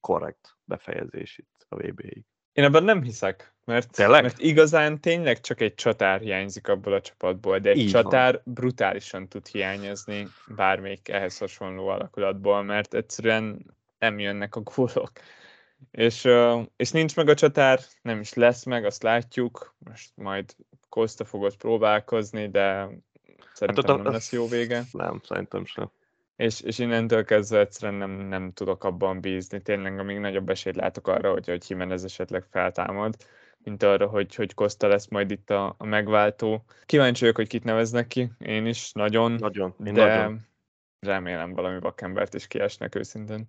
[0.00, 2.24] korrekt befejezés itt a VB-ig.
[2.56, 7.58] Én ebben nem hiszek, mert, mert igazán tényleg csak egy csatár hiányzik abból a csapatból,
[7.58, 8.54] de egy Így csatár van.
[8.54, 15.10] brutálisan tud hiányozni bármelyik ehhez hasonló alakulatból, mert egyszerűen nem jönnek a gólok.
[15.90, 16.28] És,
[16.76, 20.54] és nincs meg a csatár, nem is lesz meg, azt látjuk, most majd
[20.88, 22.88] Costa fogod próbálkozni, de
[23.52, 24.84] szerintem hát, nem lesz jó vége.
[24.92, 25.90] Nem, szerintem sem
[26.36, 29.62] és, és innentől kezdve egyszerűen nem, nem tudok abban bízni.
[29.62, 33.14] Tényleg még nagyobb esélyt látok arra, hogy, hogy Jimenez esetleg feltámad,
[33.58, 36.64] mint arra, hogy, hogy Costa lesz majd itt a, a megváltó.
[36.86, 40.40] Kíváncsi vagyok, hogy kit neveznek ki, én is nagyon, nagyon én de nagyon.
[41.00, 43.48] remélem valami vakembert is kiesnek őszintén.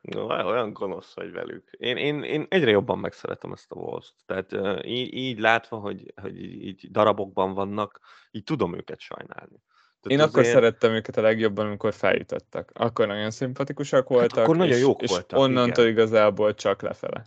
[0.00, 1.70] No, olyan gonosz vagy velük.
[1.70, 4.52] Én, én, én egyre jobban megszeretem ezt a wolves Tehát
[4.84, 9.62] így, így látva, hogy, hogy így darabokban vannak, így tudom őket sajnálni.
[10.00, 10.50] Tehát Én akkor én...
[10.50, 12.70] szerettem őket a legjobban, amikor feljutottak.
[12.74, 15.96] Akkor nagyon szimpatikusak voltak, hát akkor nagyon és, jók és voltak, onnantól igen.
[15.96, 17.26] igazából csak lefele.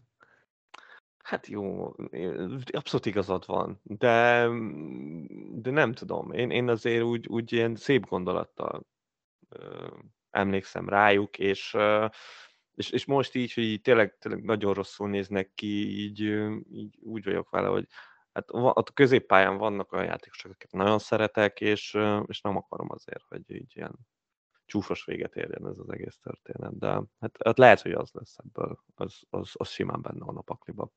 [1.24, 1.96] Hát jó,
[2.72, 4.48] abszolút igazad van, de,
[5.52, 6.32] de nem tudom.
[6.32, 8.88] Én, én azért úgy, úgy ilyen szép gondolattal
[9.50, 9.88] ö,
[10.30, 12.06] emlékszem rájuk, és, ö,
[12.76, 16.20] és, és most így, hogy így tényleg, tényleg nagyon rosszul néznek ki, így,
[16.72, 17.88] így úgy vagyok vele, hogy
[18.34, 23.52] hát a középpályán vannak olyan játékosok, akiket nagyon szeretek, és, és nem akarom azért, hogy
[23.52, 23.96] így ilyen
[24.66, 26.88] csúfos véget érjen ez az egész történet, de
[27.20, 30.92] hát, hát lehet, hogy az lesz ebből, az, az, az simán benne van a pakliban.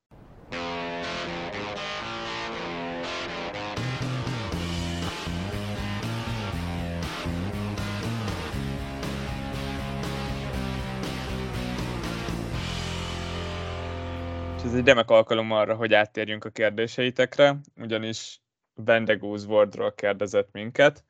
[14.65, 18.41] Ez egy remek alkalom arra, hogy áttérjünk a kérdéseitekre, ugyanis
[18.73, 21.03] Bendegúz Wardról kérdezett minket.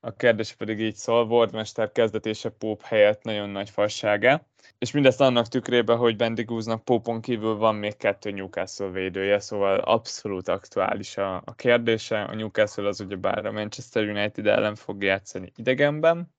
[0.00, 4.46] a kérdés pedig így szól, Wardmester kezdetése Pope helyett nagyon nagy fassága.
[4.78, 10.48] És mindezt annak tükrében, hogy Bendigúznak Popon kívül van még kettő Newcastle védője, szóval abszolút
[10.48, 12.22] aktuális a, a kérdése.
[12.22, 16.34] A Newcastle az ugye bár a Manchester United ellen fog játszani idegenben,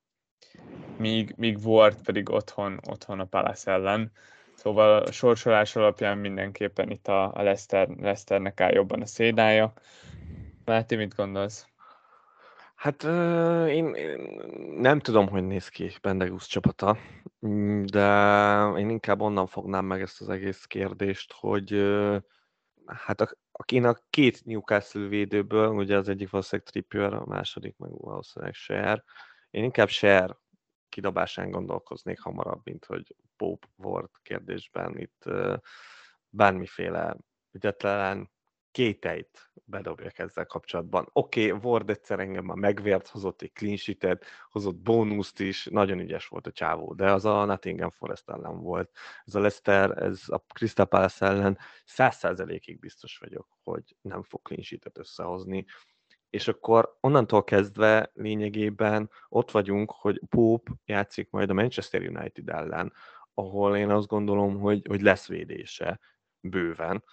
[0.98, 4.12] míg, míg Ward pedig otthon, otthon a Palace ellen.
[4.64, 9.74] Szóval a sorsolás alapján mindenképpen itt a, a Leicester, Leicesternek áll jobban a szédája.
[10.66, 11.68] Máté, mit gondolsz?
[12.76, 13.04] Hát
[13.68, 14.20] én, én
[14.78, 16.98] nem tudom, hogy néz ki Bendegusz csapata,
[17.48, 18.08] mm, de
[18.78, 21.94] én inkább onnan fognám meg ezt az egész kérdést, hogy
[22.86, 29.04] hát akinek két Newcastle védőből, ugye az egyik valószínűleg Trippier, a második meg valószínűleg Share,
[29.50, 30.38] én inkább Share
[30.90, 35.24] kidobásán gondolkoznék hamarabb, mint hogy Pope volt kérdésben itt
[36.30, 37.18] bármiféle
[37.52, 38.32] ügyetlen
[38.74, 41.10] kételyt bedobjak ezzel kapcsolatban.
[41.12, 46.00] Oké, okay, Ward egyszer engem már megvért, hozott egy clean sheet hozott bónuszt is, nagyon
[46.00, 48.92] ügyes volt a csávó, de az a Nottingham Forest ellen volt.
[49.26, 54.42] Ez a Leicester, ez a Crystal Palace ellen száz százalékig biztos vagyok, hogy nem fog
[54.42, 55.66] clean sheet összehozni.
[56.30, 62.94] És akkor onnantól kezdve lényegében ott vagyunk, hogy Pope játszik majd a Manchester United ellen,
[63.34, 66.00] ahol én azt gondolom, hogy, hogy lesz védése
[66.40, 67.04] bőven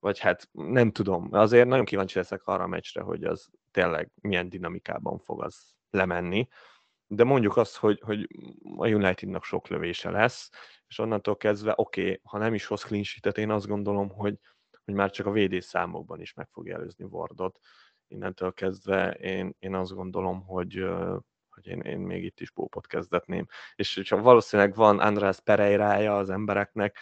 [0.00, 4.48] vagy hát nem tudom, azért nagyon kíváncsi leszek arra a meccsre, hogy az tényleg milyen
[4.48, 6.48] dinamikában fog az lemenni,
[7.06, 8.28] de mondjuk azt, hogy, hogy
[8.76, 10.50] a Unitednak sok lövése lesz,
[10.86, 13.04] és onnantól kezdve, oké, okay, ha nem is hoz clean
[13.34, 14.38] én azt gondolom, hogy,
[14.84, 17.58] hogy már csak a védés számokban is meg fogja előzni Wardot.
[18.06, 20.84] Innentől kezdve én, én azt gondolom, hogy,
[21.62, 23.46] hogy én, én még itt is pópot kezdetném.
[23.74, 26.98] És hogyha valószínűleg van András Pereirája az embereknek,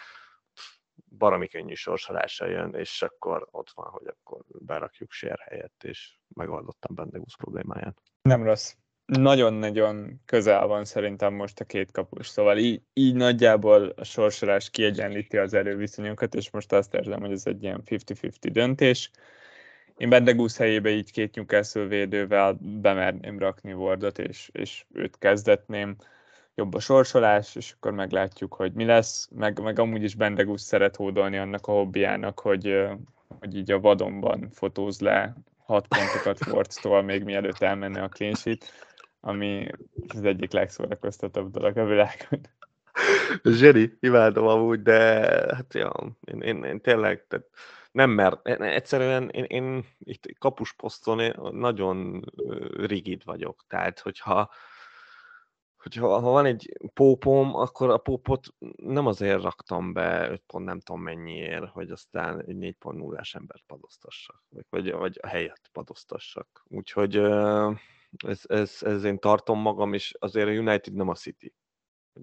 [1.19, 6.95] baromi könnyű sorsolása jön, és akkor ott van, hogy akkor berakjuk sér helyett, és megoldottam
[6.95, 8.03] Bendegusz problémáját.
[8.23, 8.75] Nem rossz.
[9.07, 15.37] Nagyon-nagyon közel van szerintem most a két kapus, szóval így, így nagyjából a sorsolás kiegyenlíti
[15.37, 19.11] az erőviszonyokat, és most azt érzem, hogy ez egy ilyen 50-50 döntés.
[19.99, 25.97] Én Bendegusz helyébe így két Newcastle védővel bemerném rakni Wardot, és, és őt kezdetném
[26.55, 30.97] jobb a sorsolás, és akkor meglátjuk, hogy mi lesz, meg, meg amúgy is Bendegus szeret
[30.97, 32.87] hódolni annak a hobbiának, hogy,
[33.39, 35.35] hogy így a vadonban fotóz le
[35.65, 38.59] hat pontokat Forctól, még mielőtt elmenne a clean
[39.21, 39.67] ami
[40.09, 42.41] az egyik legszórakoztatóbb dolog a világon.
[43.45, 44.95] Zseni, imádom amúgy, de
[45.55, 45.93] hát ja,
[46.25, 47.47] én, én, én tényleg tehát
[47.99, 52.25] nem mert, egyszerűen én, én itt kapusposzton nagyon
[52.77, 54.51] rigid vagyok, tehát hogyha
[55.77, 60.81] hogyha ha van egy pópom, akkor a pópot nem azért raktam be 5 pont nem
[60.81, 66.65] tudom mennyiért, hogy aztán egy 4.0-ás embert padoztassak, vagy, vagy a helyet padoztassak.
[66.69, 67.17] Úgyhogy
[68.27, 71.55] ez, ez, ez, én tartom magam, és azért a United nem a City.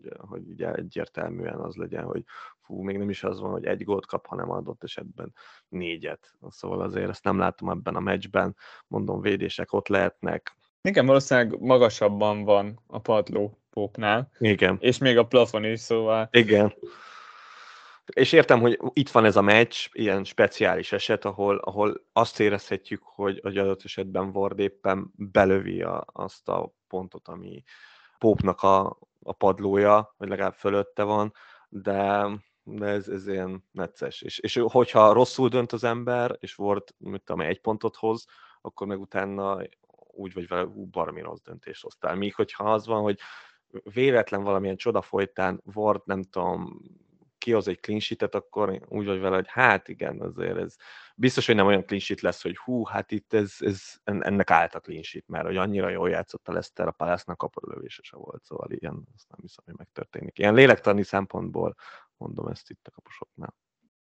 [0.02, 2.24] Hogy, hogy ugye egyértelműen az legyen, hogy
[2.60, 5.34] fú, még nem is az van, hogy egy gólt kap, hanem adott esetben
[5.68, 6.36] négyet.
[6.50, 8.56] Szóval azért ezt nem látom ebben a meccsben.
[8.88, 10.56] Mondom, védések ott lehetnek,
[10.86, 14.32] igen, valószínűleg magasabban van a padló Pópnál.
[14.40, 14.78] Igen.
[14.80, 16.28] És még a plafon is, szóval...
[16.32, 16.74] Igen.
[18.14, 23.02] És értem, hogy itt van ez a meccs, ilyen speciális eset, ahol, ahol azt érezhetjük,
[23.04, 27.64] hogy, hogy adott esetben Ward éppen belövi a, azt a pontot, ami
[28.18, 31.34] Pópnak a, a padlója, vagy legalább fölötte van,
[31.70, 32.28] de,
[32.64, 34.22] de ez, ez ilyen necces.
[34.22, 38.26] És, és hogyha rosszul dönt az ember, és Ward, mit tudom, egy pontot hoz,
[38.62, 39.62] akkor meg utána
[40.12, 42.16] úgy vagy vele, ú, baromi rossz döntést hoztál.
[42.16, 43.20] Míg hogyha az van, hogy
[43.94, 46.82] véletlen valamilyen csoda folytán Ward, nem tudom,
[47.38, 50.76] kihoz egy clean sheet akkor úgy vagy vele, hogy hát igen, azért ez
[51.15, 54.75] biztos, hogy nem olyan clean sheet lesz, hogy hú, hát itt ez, ez ennek állt
[54.75, 58.43] a clean sheet, mert hogy annyira jól játszott a Leszter, a Palace-nak kaparulövése se volt,
[58.43, 60.39] szóval ilyen, azt nem hiszem, hogy megtörténik.
[60.39, 61.75] Ilyen lélektani szempontból
[62.17, 63.56] mondom ezt itt a kapusoknál.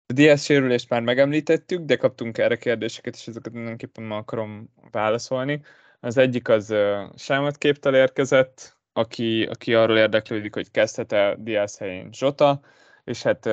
[0.05, 5.61] A DS sérülést már megemlítettük, de kaptunk erre kérdéseket, és ezeket mindenképpen ma akarom válaszolni.
[5.99, 12.61] Az egyik az uh, képtel érkezett, aki, aki arról érdeklődik, hogy kezdhet-e Diaz helyén Zsota,
[13.03, 13.45] és hát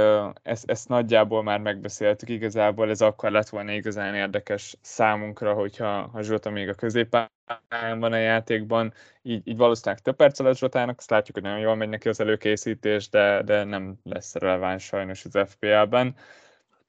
[0.43, 6.23] ezt, ezt nagyjából már megbeszéltük igazából, ez akkor lett volna igazán érdekes számunkra, hogyha ha
[6.23, 11.11] Zsota még a középpályán van a játékban, így, így valószínűleg több perc lesz Zsotának, azt
[11.11, 15.39] látjuk, hogy nagyon jól megy neki az előkészítés, de, de nem lesz releváns sajnos az
[15.51, 16.15] FPL-ben.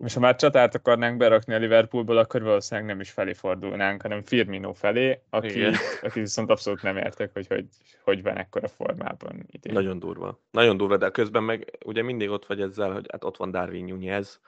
[0.06, 4.24] És ha már csatát akarnánk berakni a Liverpoolból, akkor valószínűleg nem is felé fordulnánk, hanem
[4.24, 5.64] Firmino felé, aki,
[6.02, 7.66] aki viszont abszolút nem értek, hogy hogy,
[8.04, 9.74] hogy van ekkora formában idén.
[9.74, 10.40] Nagyon durva.
[10.52, 13.86] Nagyon durva, de közben meg ugye mindig ott vagy ezzel, hogy hát ott van Darwin
[13.86, 14.40] Nunez,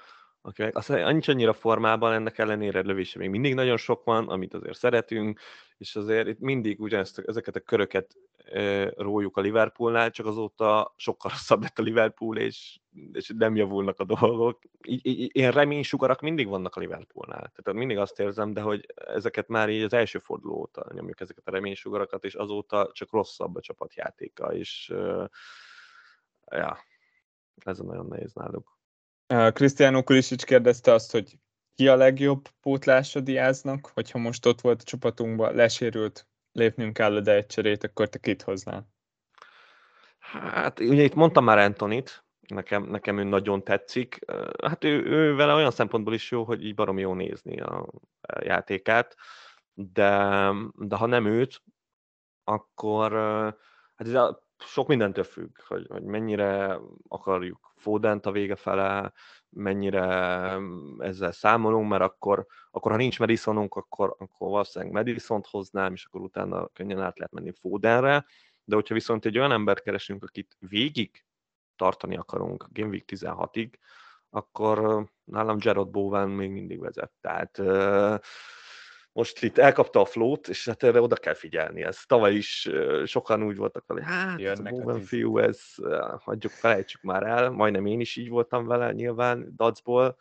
[0.41, 4.77] akinek aztán nincs annyira formában, ennek ellenére lövése még mindig nagyon sok van, amit azért
[4.77, 5.39] szeretünk,
[5.77, 11.31] és azért itt mindig ugyanezt, ezeket a köröket e, rójuk a Liverpoolnál, csak azóta sokkal
[11.31, 12.79] rosszabb lett a Liverpool, és,
[13.11, 14.59] és nem javulnak a dolgok.
[14.81, 17.51] I, I, ilyen reménysugarak mindig vannak a Liverpoolnál.
[17.55, 21.47] Tehát mindig azt érzem, de hogy ezeket már így az első forduló óta nyomjuk ezeket
[21.47, 25.25] a reménysugarakat, és azóta csak rosszabb a csapatjátéka, és uh,
[26.51, 26.77] ja,
[27.55, 28.79] ez a nagyon nehéz náluk.
[29.31, 31.39] Cristiano Kulisic kérdezte azt, hogy
[31.75, 37.35] ki a legjobb pótlása Diáznak, hogyha most ott volt a csapatunkban, lesérült, lépnünk kell de
[37.35, 38.89] egy cserét, akkor te kit hoznál?
[40.19, 44.19] Hát ugye itt mondtam már Antonit, nekem, nekem ő nagyon tetszik.
[44.63, 47.89] Hát ő, ő vele olyan szempontból is jó, hogy így barom jó nézni a
[48.39, 49.15] játékát,
[49.73, 51.61] de, de ha nem őt,
[52.43, 53.11] akkor
[53.95, 59.13] hát ez a, sok mindentől függ, hogy, hogy mennyire akarjuk Fodent a vége fele,
[59.49, 60.03] mennyire
[60.99, 66.21] ezzel számolunk, mert akkor, akkor ha nincs Madisonunk, akkor, akkor valószínűleg Madison-t hoznám, és akkor
[66.21, 68.25] utána könnyen át lehet menni Fodenre,
[68.63, 71.25] de hogyha viszont egy olyan ember keresünk, akit végig
[71.75, 73.73] tartani akarunk Game Week 16-ig,
[74.29, 77.11] akkor nálam Gerard Bowen még mindig vezet.
[77.21, 77.61] Tehát
[79.13, 81.83] most itt elkapta a flót, és hát erre oda kell figyelni.
[81.83, 82.69] Ez tavaly is
[83.05, 85.59] sokan úgy voltak vele, hát Jönnek a Bowen fiú, ez
[86.19, 90.17] hagyjuk, felejtsük már el, majdnem én is így voltam vele nyilván dacból,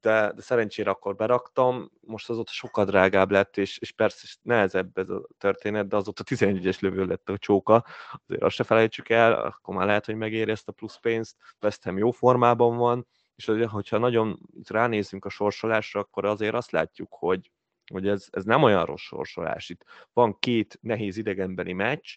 [0.00, 5.08] de, de szerencsére akkor beraktam, most azóta sokkal drágább lett, és, és persze nehezebb ez
[5.08, 7.84] a történet, de azóta 11-es lövő lett a csóka,
[8.26, 11.84] azért azt se felejtsük el, akkor már lehet, hogy megéri ezt a plusz pénzt, West
[11.84, 17.14] Ham jó formában van, és azért, hogyha nagyon ránézünk a sorsolásra, akkor azért azt látjuk,
[17.14, 17.50] hogy,
[17.92, 19.68] hogy ez, ez nem olyan rossz sorsolás.
[19.68, 22.16] Itt van két nehéz idegenbeli meccs,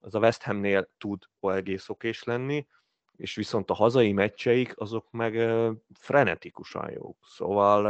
[0.00, 2.66] az a West Hamnél tud egész okés lenni,
[3.16, 5.34] és viszont a hazai meccseik azok meg
[5.94, 7.16] frenetikusan jók.
[7.26, 7.82] Szóval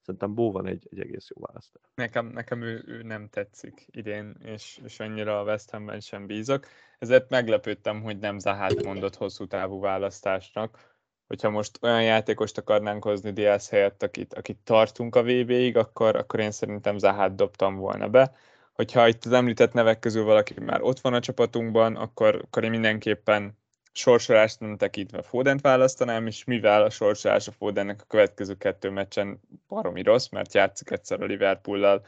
[0.00, 1.82] szerintem Bó van egy, egy egész jó választás.
[1.94, 6.66] Nekem, nekem ő, ő, nem tetszik idén, és, és annyira a West Hamben sem bízok.
[6.98, 10.97] Ezért meglepődtem, hogy nem Zahát mondott hosszú távú választásnak.
[11.28, 16.40] Hogyha most olyan játékost akarnánk hozni Diaz helyett, akit, akit tartunk a VB-ig, akkor, akkor
[16.40, 18.34] én szerintem Zahát dobtam volna be.
[18.72, 22.70] Hogyha itt az említett nevek közül valaki már ott van a csapatunkban, akkor, akkor én
[22.70, 23.58] mindenképpen
[23.92, 29.40] sorsolást nem tekintve Fodent választanám, és mivel a sorsolás a Fodennek a következő kettő meccsen
[29.68, 32.06] baromi rossz, mert játszik egyszer a Liverpool-lal,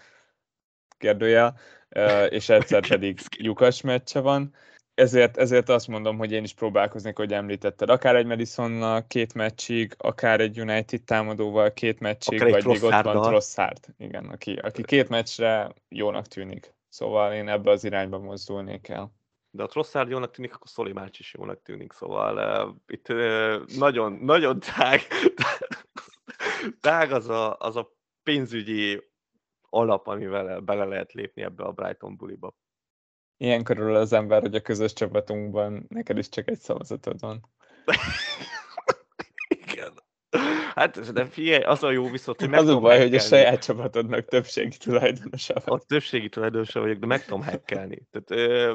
[0.99, 1.59] kérdőjel,
[2.29, 4.55] és egyszer pedig lyukas meccse van,
[5.01, 9.95] ezért, ezért azt mondom, hogy én is próbálkoznék, hogy említetted, akár egy Madisonnal két meccsig,
[9.99, 14.85] akár egy United támadóval két meccsig, akár vagy még ott van Trossard, igen, aki, aki
[14.85, 16.75] két meccsre jónak tűnik.
[16.89, 19.19] Szóval én ebbe az irányba mozdulnék el
[19.51, 23.67] de a Trosszárd jónak tűnik, akkor Szoli Mács is jónak tűnik, szóval uh, itt uh,
[23.79, 25.01] nagyon, nagyon tág,
[26.81, 29.03] tág az a, az a pénzügyi
[29.69, 32.55] alap, amivel bele lehet lépni ebbe a Brighton buliba.
[33.42, 37.40] Ilyen körül az ember, hogy a közös csapatunkban neked is csak egy szavazatod van.
[40.74, 43.64] Hát, de figyelj, az a jó viszont, hogy meg Az a baj, hogy a saját
[43.64, 45.64] csapatodnak többségi tulajdonosa vagy.
[45.66, 48.07] Ott többségi tulajdonosa vagyok, de meg tudom hackelni.
[48.11, 48.74] Tehát, ö,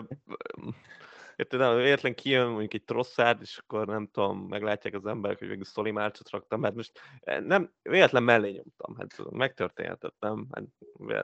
[1.35, 5.47] érted, nem, értelen kijön mondjuk egy trosszárd, és akkor nem tudom, meglátják az emberek, hogy
[5.47, 6.99] végül Szoli Márcsot raktam, mert most
[7.39, 10.47] nem, véletlen mellé nyomtam, hát megtörténhetett, nem?
[10.51, 10.63] Hát,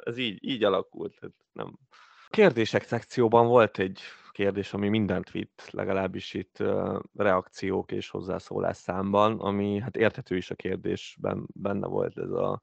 [0.04, 1.78] ez így, így alakult, hát nem.
[2.32, 4.00] Kérdések szekcióban volt egy
[4.32, 6.64] kérdés, ami mindent vitt, legalábbis itt
[7.16, 12.62] reakciók és hozzászólás számban, ami hát érthető is a kérdésben benne volt ez a,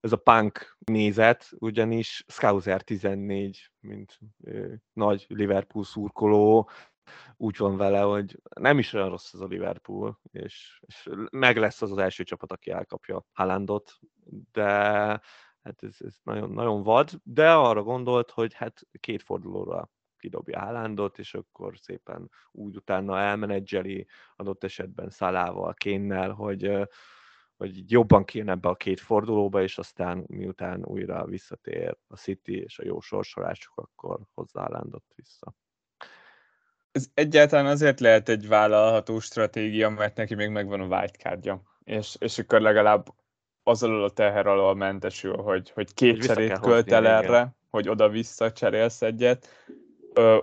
[0.00, 4.18] ez a punk nézet, ugyanis Scouser 14, mint
[4.92, 6.70] nagy Liverpool szurkoló,
[7.36, 11.82] úgy van vele, hogy nem is olyan rossz ez a Liverpool, és, és meg lesz
[11.82, 13.92] az az első csapat, aki elkapja Haalandot,
[14.52, 15.20] de
[15.66, 21.18] hát ez, ez nagyon, nagyon vad, de arra gondolt, hogy hát két fordulóra kidobja Hálándot,
[21.18, 26.88] és akkor szépen úgy utána elmenedzseli adott esetben Szalával, Kénnel, hogy,
[27.56, 32.78] hogy jobban kéne ebbe a két fordulóba, és aztán miután újra visszatér a City és
[32.78, 35.54] a jó sorsolásuk, akkor hozzá Hálándot vissza.
[36.90, 42.38] Ez egyáltalán azért lehet egy vállalható stratégia, mert neki még megvan a wildcardja, és, és
[42.38, 43.06] akkor legalább
[43.68, 47.88] az alól a teher alól mentesül, hogy, hogy két hogy cserét költ el erre, hogy
[47.88, 49.48] oda-vissza cserélsz egyet,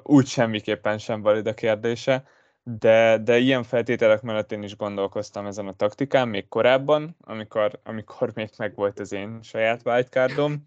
[0.04, 2.24] úgy semmiképpen sem valid a kérdése,
[2.64, 8.32] de, de ilyen feltételek mellett én is gondolkoztam ezen a taktikán még korábban, amikor, amikor
[8.34, 10.64] még megvolt az én saját wildcardom,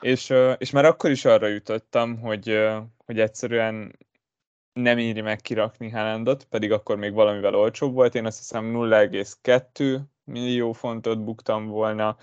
[0.00, 2.68] és, és már akkor is arra jutottam, hogy,
[3.04, 3.98] hogy egyszerűen
[4.72, 9.98] nem éri meg kirakni Haalandot, pedig akkor még valamivel olcsóbb volt, én azt hiszem 0,2
[10.28, 12.16] millió fontot buktam volna,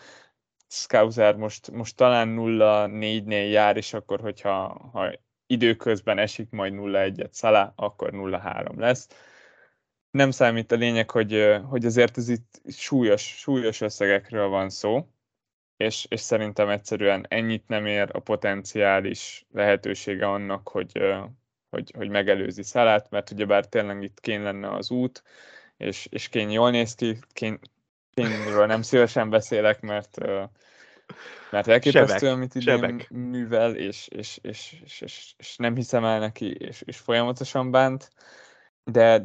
[0.68, 5.12] Scouser most, most talán 0-4-nél jár, és akkor, hogyha ha
[5.48, 9.08] időközben esik majd 0-1-et Szala, akkor 0-3 lesz.
[10.12, 15.08] Nem számít a lényeg, hogy, hogy azért ez itt súlyos, súlyos összegekről van szó,
[15.78, 21.00] és, és szerintem egyszerűen ennyit nem ér a potenciális lehetősége annak, hogy,
[21.70, 25.24] hogy, hogy megelőzi Szalát, mert ugyebár tényleg itt kén lenne az út,
[25.78, 27.60] és, és Kén jól néz ki, Kén,
[28.16, 30.18] Kénről nem szívesen beszélek, mert
[31.52, 33.10] mert elképesztő, amit idén sebek.
[33.10, 38.10] művel, és, és, és, és, és, és, nem hiszem el neki, és, és folyamatosan bánt,
[38.84, 39.24] de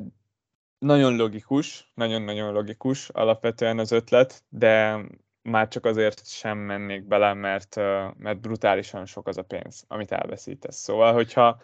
[0.78, 5.00] nagyon logikus, nagyon-nagyon logikus alapvetően az ötlet, de
[5.42, 7.76] már csak azért sem mennék bele, mert,
[8.16, 10.76] mert brutálisan sok az a pénz, amit elveszítesz.
[10.76, 11.60] Szóval, hogyha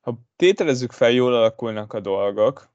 [0.00, 2.68] ha tételezzük fel, jól alakulnak a dolgok,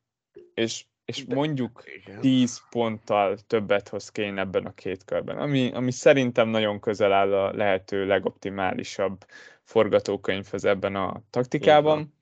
[0.53, 2.21] és, és De, mondjuk igen.
[2.21, 7.33] 10 ponttal többet hoz kéne ebben a két körben, ami, ami szerintem nagyon közel áll
[7.33, 9.25] a lehető legoptimálisabb
[9.63, 12.13] forgatókönyvhez ebben a taktikában.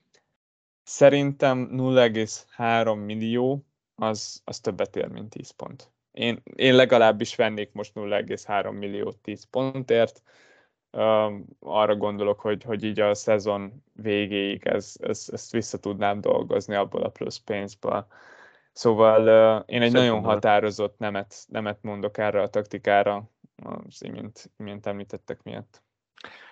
[0.83, 3.65] Szerintem 0,3 millió
[3.95, 5.91] az, az többet ér, mint 10 pont.
[6.11, 10.21] Én, én legalábbis vennék most 0,3 milliót 10 pontért.
[11.59, 17.03] Arra gondolok, hogy, hogy így a szezon végéig ez, ez, ezt vissza tudnám dolgozni abból
[17.03, 18.07] a plusz pénzből.
[18.77, 20.33] Szóval uh, én egy Szép nagyon gondolat.
[20.33, 23.29] határozott nemet, nemet mondok erre a taktikára,
[23.63, 25.83] az imént, imént említettek miatt.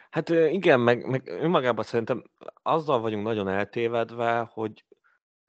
[0.09, 2.23] Hát igen, meg, meg önmagában szerintem
[2.61, 4.85] azzal vagyunk nagyon eltévedve, hogy,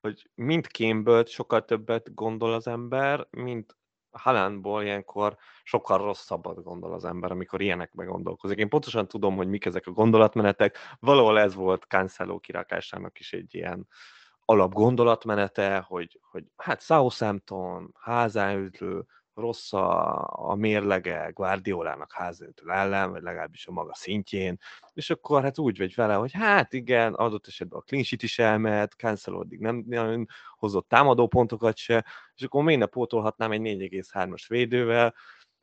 [0.01, 3.77] hogy mind Kémből sokkal többet gondol az ember, mint
[4.11, 8.59] Halánból ilyenkor sokkal rosszabbat gondol az ember, amikor ilyenekbe gondolkozik.
[8.59, 10.77] Én pontosan tudom, hogy mik ezek a gondolatmenetek.
[10.99, 14.16] Valahol ez volt Cancelo kirakásának is egy ilyen alap
[14.55, 23.67] gondolatmenete, hogy, hogy hát Southampton, házánütlő, rossz a, a mérlege Guardiolának házöntő ellen, vagy legalábbis
[23.67, 24.59] a maga szintjén,
[24.93, 28.39] és akkor hát úgy vagy vele, hogy hát igen, adott esetben a clean sheet is
[28.39, 30.27] elmehet, Cancel addig nem nagyon
[30.57, 35.15] hozott támadó pontokat se, és akkor még ne pótolhatnám egy 4,3-as védővel,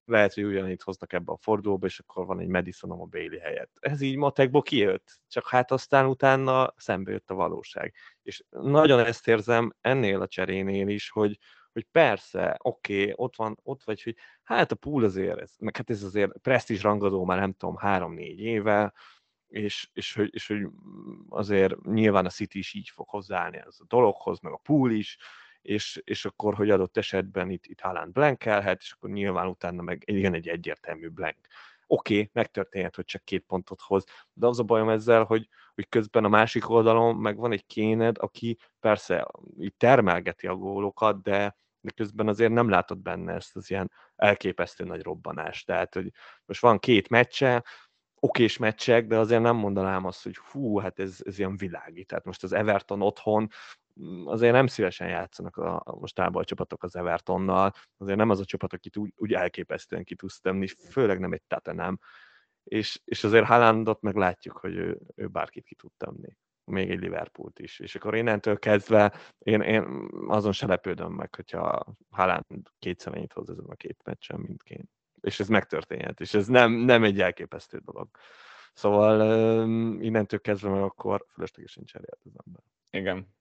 [0.05, 3.71] lehet, hogy ugyanígy hoznak ebbe a fordulóba, és akkor van egy Madison a Bailey helyett.
[3.79, 7.93] Ez így matekból kijött, csak hát aztán utána szembe jött a valóság.
[8.21, 11.39] És nagyon ezt érzem ennél a cserénél is, hogy,
[11.71, 15.77] hogy persze, oké, okay, ott van, ott vagy, hogy hát a pool azért, ez, meg
[15.77, 18.93] hát ez azért presztis rangadó már nem tudom, három-négy éve,
[19.47, 20.67] és, és, hogy, és hogy
[21.29, 25.17] azért nyilván a City is így fog hozzáállni ez a dologhoz, meg a pool is,
[25.63, 30.03] és, és akkor, hogy adott esetben itt, itt Haaland blankelhet, és akkor nyilván utána meg
[30.05, 31.37] igen egy egyértelmű blank.
[31.87, 34.03] Oké, okay, megtörténhet, hogy csak két pontot hoz,
[34.33, 38.15] de az a bajom ezzel, hogy, hogy közben a másik oldalon meg van egy kéned,
[38.19, 39.27] aki persze
[39.59, 44.83] így termelgeti a gólokat, de, de közben azért nem látod benne ezt az ilyen elképesztő
[44.83, 45.65] nagy robbanást.
[45.65, 46.11] Tehát, hogy
[46.45, 47.63] most van két meccse,
[48.19, 52.03] okés meccsek, de azért nem mondanám azt, hogy hú, hát ez, ez ilyen világi.
[52.05, 53.49] Tehát most az Everton otthon
[54.25, 58.45] azért nem szívesen játszanak a, a mostában a csapatok az Evertonnal, azért nem az a
[58.45, 61.99] csapat, akit úgy, úgy elképesztően ki tudsz tenni, főleg nem egy Tottenham.
[62.63, 66.99] És, és azért Haalandot meg látjuk, hogy ő, ő bárkit ki tud tenni még egy
[66.99, 67.79] Liverpoolt is.
[67.79, 73.49] És akkor innentől kezdve én, én azon se lepődöm meg, hogyha Haaland kétszer ennyit hoz
[73.49, 74.89] ezen a két meccsen, mindként.
[75.21, 78.09] És ez megtörténhet, és ez nem, nem egy elképesztő dolog.
[78.73, 79.21] Szóval
[80.01, 82.63] innentől kezdve meg akkor fölöslegesen cserélt az ember.
[82.89, 83.35] Igen,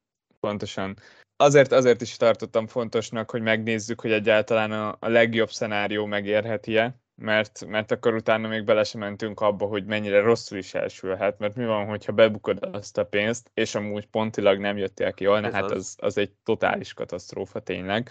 [0.47, 0.97] pontosan.
[1.36, 7.64] Azért, azért is tartottam fontosnak, hogy megnézzük, hogy egyáltalán a, a legjobb szenárió megérheti-e, mert,
[7.66, 11.64] mert akkor utána még bele sem mentünk abba, hogy mennyire rosszul is elsülhet, mert mi
[11.64, 15.97] van, hogyha bebukod azt a pénzt, és amúgy pontilag nem jöttél ki jól, hát az,
[16.01, 18.11] az egy totális katasztrófa tényleg.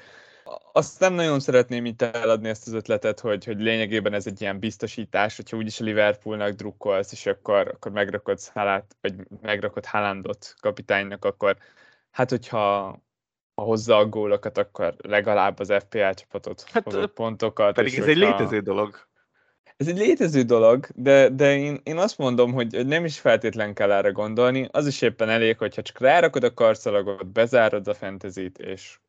[0.72, 4.60] Azt nem nagyon szeretném itt eladni ezt az ötletet, hogy, hogy lényegében ez egy ilyen
[4.60, 11.26] biztosítás, hogyha úgyis a Liverpoolnak drukkolsz, és akkor, akkor megrakod Halát, vagy megrakod Haalandot kapitánynak,
[11.26, 11.58] akkor
[12.12, 13.00] hát hogyha
[13.56, 17.74] ha hozza a gólokat, akkor legalább az FPL csapatot hát, hozott pontokat.
[17.74, 19.10] Pedig ez egy létező dolog.
[19.78, 23.92] Ez egy létező dolog, de, de én, én azt mondom, hogy nem is feltétlen kell
[23.92, 29.00] erre gondolni, az is éppen elég, hogyha csak rárakod a karszalagot, bezárod a fentezit, és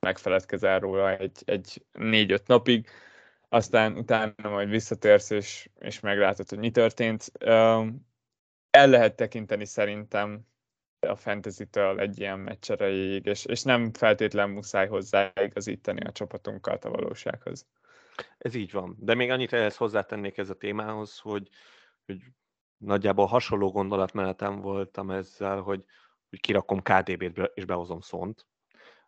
[0.00, 2.88] megfeledkezel róla egy, egy négy-öt napig,
[3.48, 7.32] aztán utána majd visszatérsz, és, és meglátod, hogy mi történt.
[8.70, 10.46] El lehet tekinteni szerintem
[11.08, 16.90] a fantasy-től egy ilyen meccs erejéig, és, és nem feltétlen muszáj hozzáigazítani a csapatunkat a
[16.90, 17.66] valósághoz.
[18.38, 18.96] Ez így van.
[18.98, 21.48] De még annyit ehhez hozzátennék ez a témához, hogy,
[22.06, 22.18] hogy
[22.76, 25.84] nagyjából hasonló gondolatmenetem voltam ezzel, hogy,
[26.28, 28.46] hogy kirakom KDB-t és behozom szont,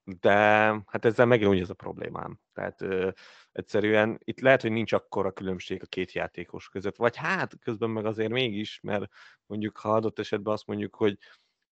[0.05, 0.35] de
[0.87, 2.41] hát ezzel megint úgy ez a problémám.
[2.53, 2.85] Tehát
[3.55, 8.07] Egyszerűen itt lehet, hogy nincs akkora különbség a két játékos között, vagy hát közben meg
[8.07, 9.05] azért mégis, mert
[9.47, 11.19] mondjuk ha adott esetben azt mondjuk, hogy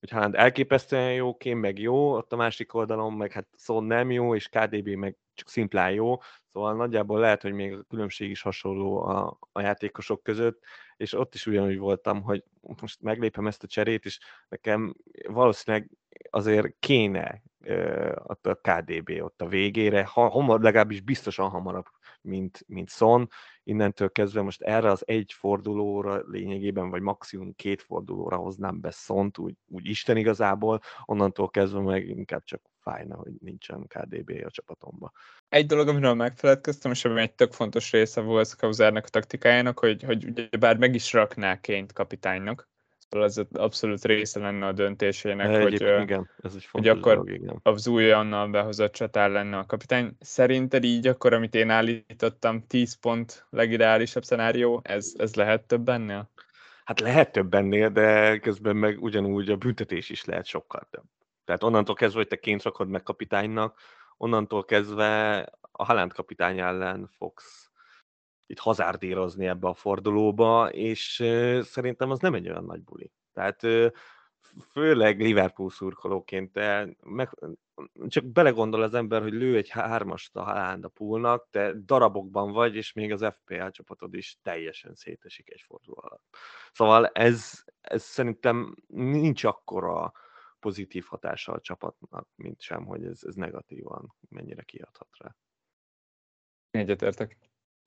[0.07, 4.11] hogy Haaland elképesztően jó, Kém meg jó, ott a másik oldalon meg hát szó nem
[4.11, 6.17] jó, és KDB meg csak szimplán jó,
[6.53, 10.63] szóval nagyjából lehet, hogy még a különbség is hasonló a, a játékosok között,
[10.97, 12.45] és ott is ugyanúgy voltam, hogy
[12.81, 14.95] most meglépem ezt a cserét, és nekem
[15.29, 15.91] valószínűleg
[16.31, 17.43] azért kéne
[18.23, 21.87] ott a KDB ott a végére, ha, hamar, legalábbis biztosan hamarabb,
[22.27, 23.29] mint, mint Son.
[23.63, 29.39] Innentől kezdve most erre az egy fordulóra lényegében, vagy maximum két fordulóra hoznám be Szont,
[29.39, 35.13] úgy, úgy Isten igazából, onnantól kezdve meg inkább csak fájna, hogy nincsen KDB a csapatomba.
[35.49, 40.03] Egy dolog, amiről megfeledkeztem, és ami egy tök fontos része volt Skauzernek a taktikájának, hogy,
[40.03, 42.69] hogy ugye bár meg is rakná Ként kapitánynak,
[43.09, 47.61] ez abszolút része lenne a döntésének, hogy, igen, ez egy hogy akkor dolog, igen.
[47.63, 50.17] az új annal behozott csatár lenne a kapitány.
[50.21, 56.31] Szerinted így akkor, amit én állítottam, 10 pont legideálisabb szenárió, ez, ez lehet több ennél?
[56.85, 61.05] Hát lehet több ennél, de közben meg ugyanúgy a büntetés is lehet sokkal több.
[61.45, 63.81] Tehát onnantól kezdve, hogy te ként rakod meg kapitánynak,
[64.17, 65.39] onnantól kezdve
[65.73, 67.66] a Haaland kapitány ellen fogsz
[68.47, 71.15] itt hazárdírozni ebbe a fordulóba, és
[71.63, 73.13] szerintem az nem egy olyan nagy buli.
[73.33, 73.63] Tehát
[74.71, 76.55] főleg Liverpool szurkolóként,
[77.01, 77.31] meg,
[78.07, 82.77] csak belegondol az ember, hogy lő egy hármast a Haaland a poolnak, te darabokban vagy,
[82.77, 86.25] és még az FPL csapatod is teljesen szétesik egy forduló alatt.
[86.73, 90.13] Szóval ez, ez szerintem nincs akkora
[90.59, 95.37] pozitív hatása a csapatnak, mint sem, hogy ez, ez negatívan mennyire kiadhat rá.
[96.71, 97.39] Egyetértek.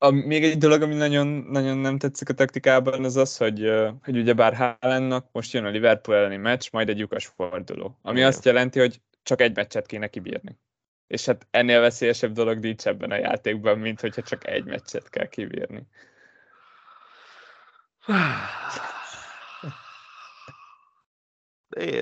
[0.02, 3.72] A, még egy dolog, ami nagyon, nagyon nem tetszik a taktikában, az az, hogy,
[4.04, 8.00] hogy ugye bár Haalandnak most jön a Liverpool elleni meccs, majd egy lyukas forduló.
[8.02, 8.30] Ami Igen.
[8.30, 10.60] azt jelenti, hogy csak egy meccset kéne kibírni.
[11.08, 15.28] És hát ennél veszélyesebb dolog nincs ebben a játékban, mint hogyha csak egy meccset kell
[15.28, 15.88] kibírni.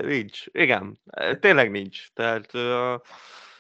[0.01, 0.45] Nincs.
[0.51, 0.99] Igen,
[1.39, 2.07] tényleg nincs.
[2.13, 3.01] Tehát uh,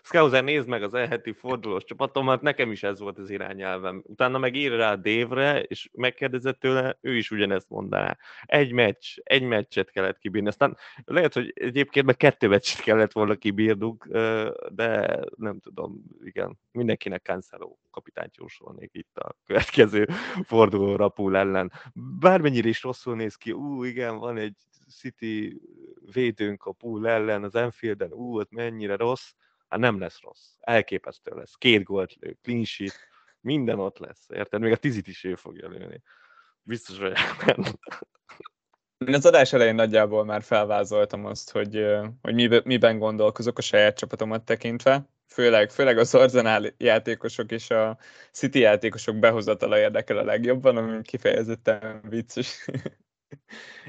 [0.07, 4.03] Skauser, nézd meg az elheti fordulós csapatomat, nekem is ez volt az irányelvem.
[4.05, 8.17] Utána meg ír rá Dévre, és megkérdezett tőle, ő is ugyanezt mondaná.
[8.45, 10.47] Egy meccs, egy meccset kellett kibírni.
[10.47, 14.07] Aztán lehet, hogy egyébként meg kettő meccset kellett volna kibírnunk,
[14.71, 20.07] de nem tudom, igen, mindenkinek Cancelo kapitányt jósolnék itt a következő
[20.43, 21.71] forduló rapul ellen.
[22.19, 24.55] Bármennyire is rosszul néz ki, ú, igen, van egy
[24.89, 25.61] City
[26.13, 29.31] védőnk a pool ellen, az Enfielden, ú, ott mennyire rossz,
[29.69, 30.45] hát nem lesz rossz.
[30.59, 31.53] Elképesztő lesz.
[31.55, 32.99] Két gólt lő, clean sheet,
[33.41, 34.25] minden ott lesz.
[34.29, 34.61] Érted?
[34.61, 36.01] Még a tizit is ő fogja lőni.
[36.61, 37.13] Biztos hogy
[38.97, 41.85] Én az adás elején nagyjából már felvázoltam azt, hogy,
[42.21, 45.09] hogy miben gondolkozok a saját csapatomat tekintve.
[45.27, 47.97] Főleg, főleg az Arsenal játékosok és a
[48.31, 52.65] City játékosok behozatala érdekel a legjobban, ami kifejezetten vicces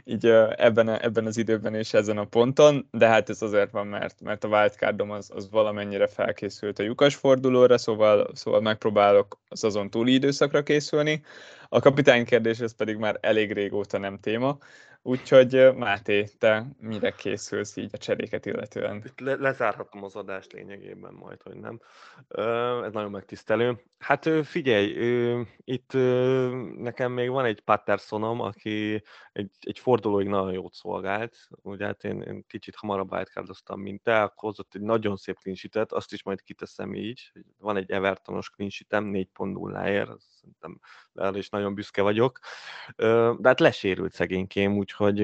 [0.04, 0.26] így
[0.56, 4.20] ebben, a, ebben az időben és ezen a ponton, de hát ez azért van, mert,
[4.20, 9.90] mert a wildcardom az, az valamennyire felkészült a lyukas fordulóra, szóval, szóval megpróbálok az azon
[9.90, 11.22] túli időszakra készülni.
[11.68, 14.58] A kapitány kérdés ez pedig már elég régóta nem téma,
[15.02, 19.02] Úgyhogy Máté, te mire készülsz így a cseréket illetően?
[19.06, 21.80] Itt le- lezárhatom az adást lényegében majd, hogy nem.
[22.84, 23.82] Ez nagyon megtisztelő.
[23.98, 24.86] Hát figyelj,
[25.64, 25.92] itt
[26.76, 31.36] nekem még van egy Pattersonom, aki egy, egy fordulóig nagyon jót szolgált.
[31.62, 35.56] Ugye hát én, én kicsit hamarabb wildcardoztam, mint te, akkor hozott egy nagyon szép clean
[35.92, 37.32] azt is majd kiteszem így.
[37.58, 40.24] Van egy Evertonos clean sheetem, 4.0-ért,
[40.60, 40.80] szerintem
[41.14, 42.38] erre is nagyon büszke vagyok.
[42.96, 45.20] De hát lesérült szegénykém, úgyhogy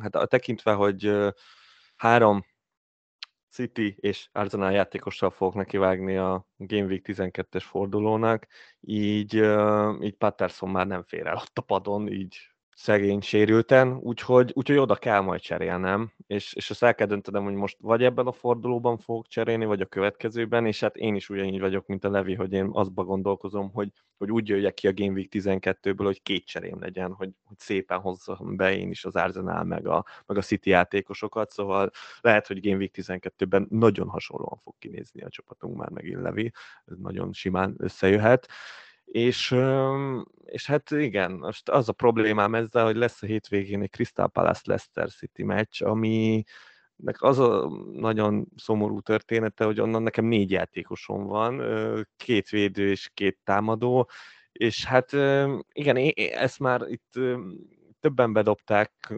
[0.00, 1.12] hát tekintve, hogy
[1.96, 2.44] három
[3.50, 8.46] City és Arsenal játékossal fogok nekivágni a Game Week 12-es fordulónak,
[8.80, 9.34] így,
[10.00, 14.94] így Patterson már nem fér el ott a padon, így szegény sérülten, úgyhogy, úgyhogy oda
[14.94, 18.98] kell majd cserélnem, és, és azt el kell döntenem, hogy most vagy ebben a fordulóban
[18.98, 22.52] fogok cserélni, vagy a következőben, és hát én is ugyanígy vagyok, mint a Levi, hogy
[22.52, 26.80] én azba gondolkozom, hogy, hogy úgy jöjjek ki a Game Week 12-ből, hogy két cserém
[26.80, 30.70] legyen, hogy, hogy szépen hozzam be én is az Arsenal meg a, meg a City
[30.70, 36.20] játékosokat, szóval lehet, hogy Game Week 12-ben nagyon hasonlóan fog kinézni a csapatunk már megint
[36.20, 36.52] Levi,
[36.84, 38.48] ez nagyon simán összejöhet,
[39.06, 39.56] és,
[40.44, 44.62] és hát igen, most az a problémám ezzel, hogy lesz a hétvégén egy Crystal Palace
[44.64, 46.44] Leicester City meccs, ami
[47.18, 51.62] az a nagyon szomorú története, hogy onnan nekem négy játékosom van,
[52.16, 54.08] két védő és két támadó,
[54.52, 55.12] és hát
[55.72, 57.18] igen, ezt már itt
[58.00, 59.14] többen bedobták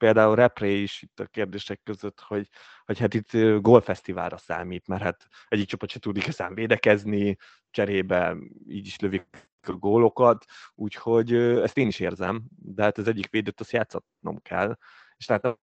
[0.00, 2.48] például Repré is itt a kérdések között, hogy,
[2.84, 7.36] hogy hát itt golfesztiválra számít, mert hát egyik csapat se tud igazán védekezni,
[7.70, 8.36] cserébe
[8.66, 9.26] így is lövik
[9.66, 10.44] a gólokat,
[10.74, 14.78] úgyhogy ezt én is érzem, de hát az egyik védőt azt játszatnom kell,
[15.16, 15.58] és tehát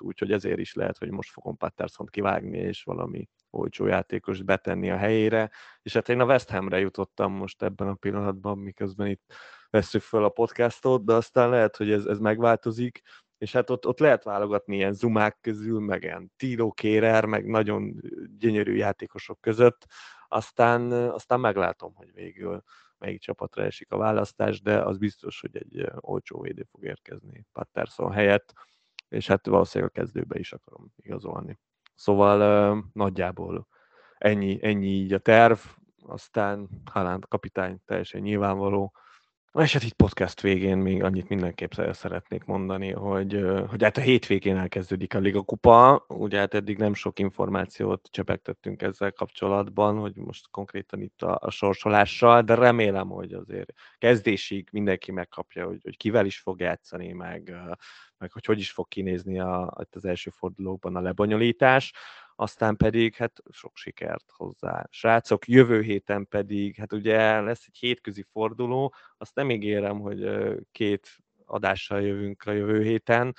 [0.00, 4.96] úgyhogy ezért is lehet, hogy most fogom patterson kivágni, és valami olcsó játékos betenni a
[4.96, 5.50] helyére,
[5.82, 9.34] és hát én a West Hamre jutottam most ebben a pillanatban, miközben itt
[9.70, 13.00] veszük föl a podcastot, de aztán lehet, hogy ez, ez megváltozik,
[13.38, 18.00] és hát ott, ott lehet válogatni ilyen zumák közül, meg ilyen Tilo Kérer, meg nagyon
[18.38, 19.86] gyönyörű játékosok között,
[20.28, 22.62] aztán, aztán meglátom, hogy végül
[22.98, 28.12] melyik csapatra esik a választás, de az biztos, hogy egy olcsó védő fog érkezni Patterson
[28.12, 28.52] helyett,
[29.08, 31.58] és hát valószínűleg a kezdőbe is akarom igazolni.
[31.94, 33.66] Szóval nagyjából
[34.18, 35.58] ennyi, ennyi így a terv,
[36.02, 38.92] aztán Haaland kapitány teljesen nyilvánvaló,
[39.54, 44.56] és hát itt podcast végén még annyit mindenképp szeretnék mondani, hogy, hogy hát a hétvégén
[44.56, 50.48] elkezdődik a Liga Kupa, ugye hát eddig nem sok információt csepegtettünk ezzel kapcsolatban, hogy most
[50.50, 56.26] konkrétan itt a, a sorsolással, de remélem, hogy azért kezdésig mindenki megkapja, hogy, hogy kivel
[56.26, 57.54] is fog játszani, meg,
[58.18, 61.92] meg hogy hogy is fog kinézni a, az első fordulókban a lebonyolítás
[62.40, 64.86] aztán pedig hát sok sikert hozzá.
[64.90, 70.28] Srácok, jövő héten pedig, hát ugye lesz egy hétközi forduló, azt nem ígérem, hogy
[70.72, 73.34] két adással jövünk a jövő héten,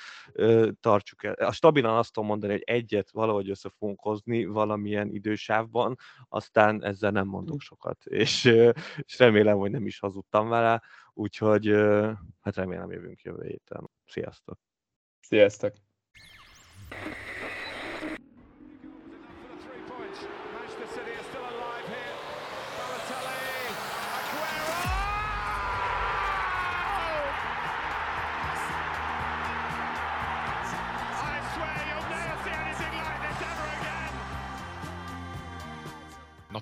[0.80, 1.34] tartsuk el.
[1.34, 5.98] A stabilan azt tudom mondani, hogy egyet valahogy össze fogunk hozni valamilyen idősávban,
[6.30, 8.46] aztán ezzel nem mondok sokat, és,
[8.98, 10.82] és remélem, hogy nem is hazudtam vele,
[11.14, 11.68] úgyhogy
[12.42, 13.90] hát remélem jövünk jövő héten.
[14.06, 14.60] Sziasztok!
[15.20, 15.74] Sziasztok!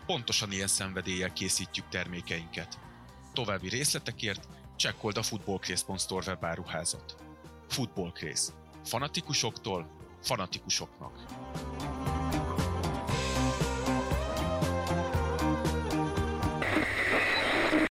[0.07, 2.79] Pontosan ilyen szenvedéllyel készítjük termékeinket.
[3.33, 7.15] További részletekért csekkold a footballcraze.store webáruházat.
[7.67, 8.53] Footballcraze.
[8.83, 9.89] Fanatikusoktól
[10.21, 11.25] fanatikusoknak.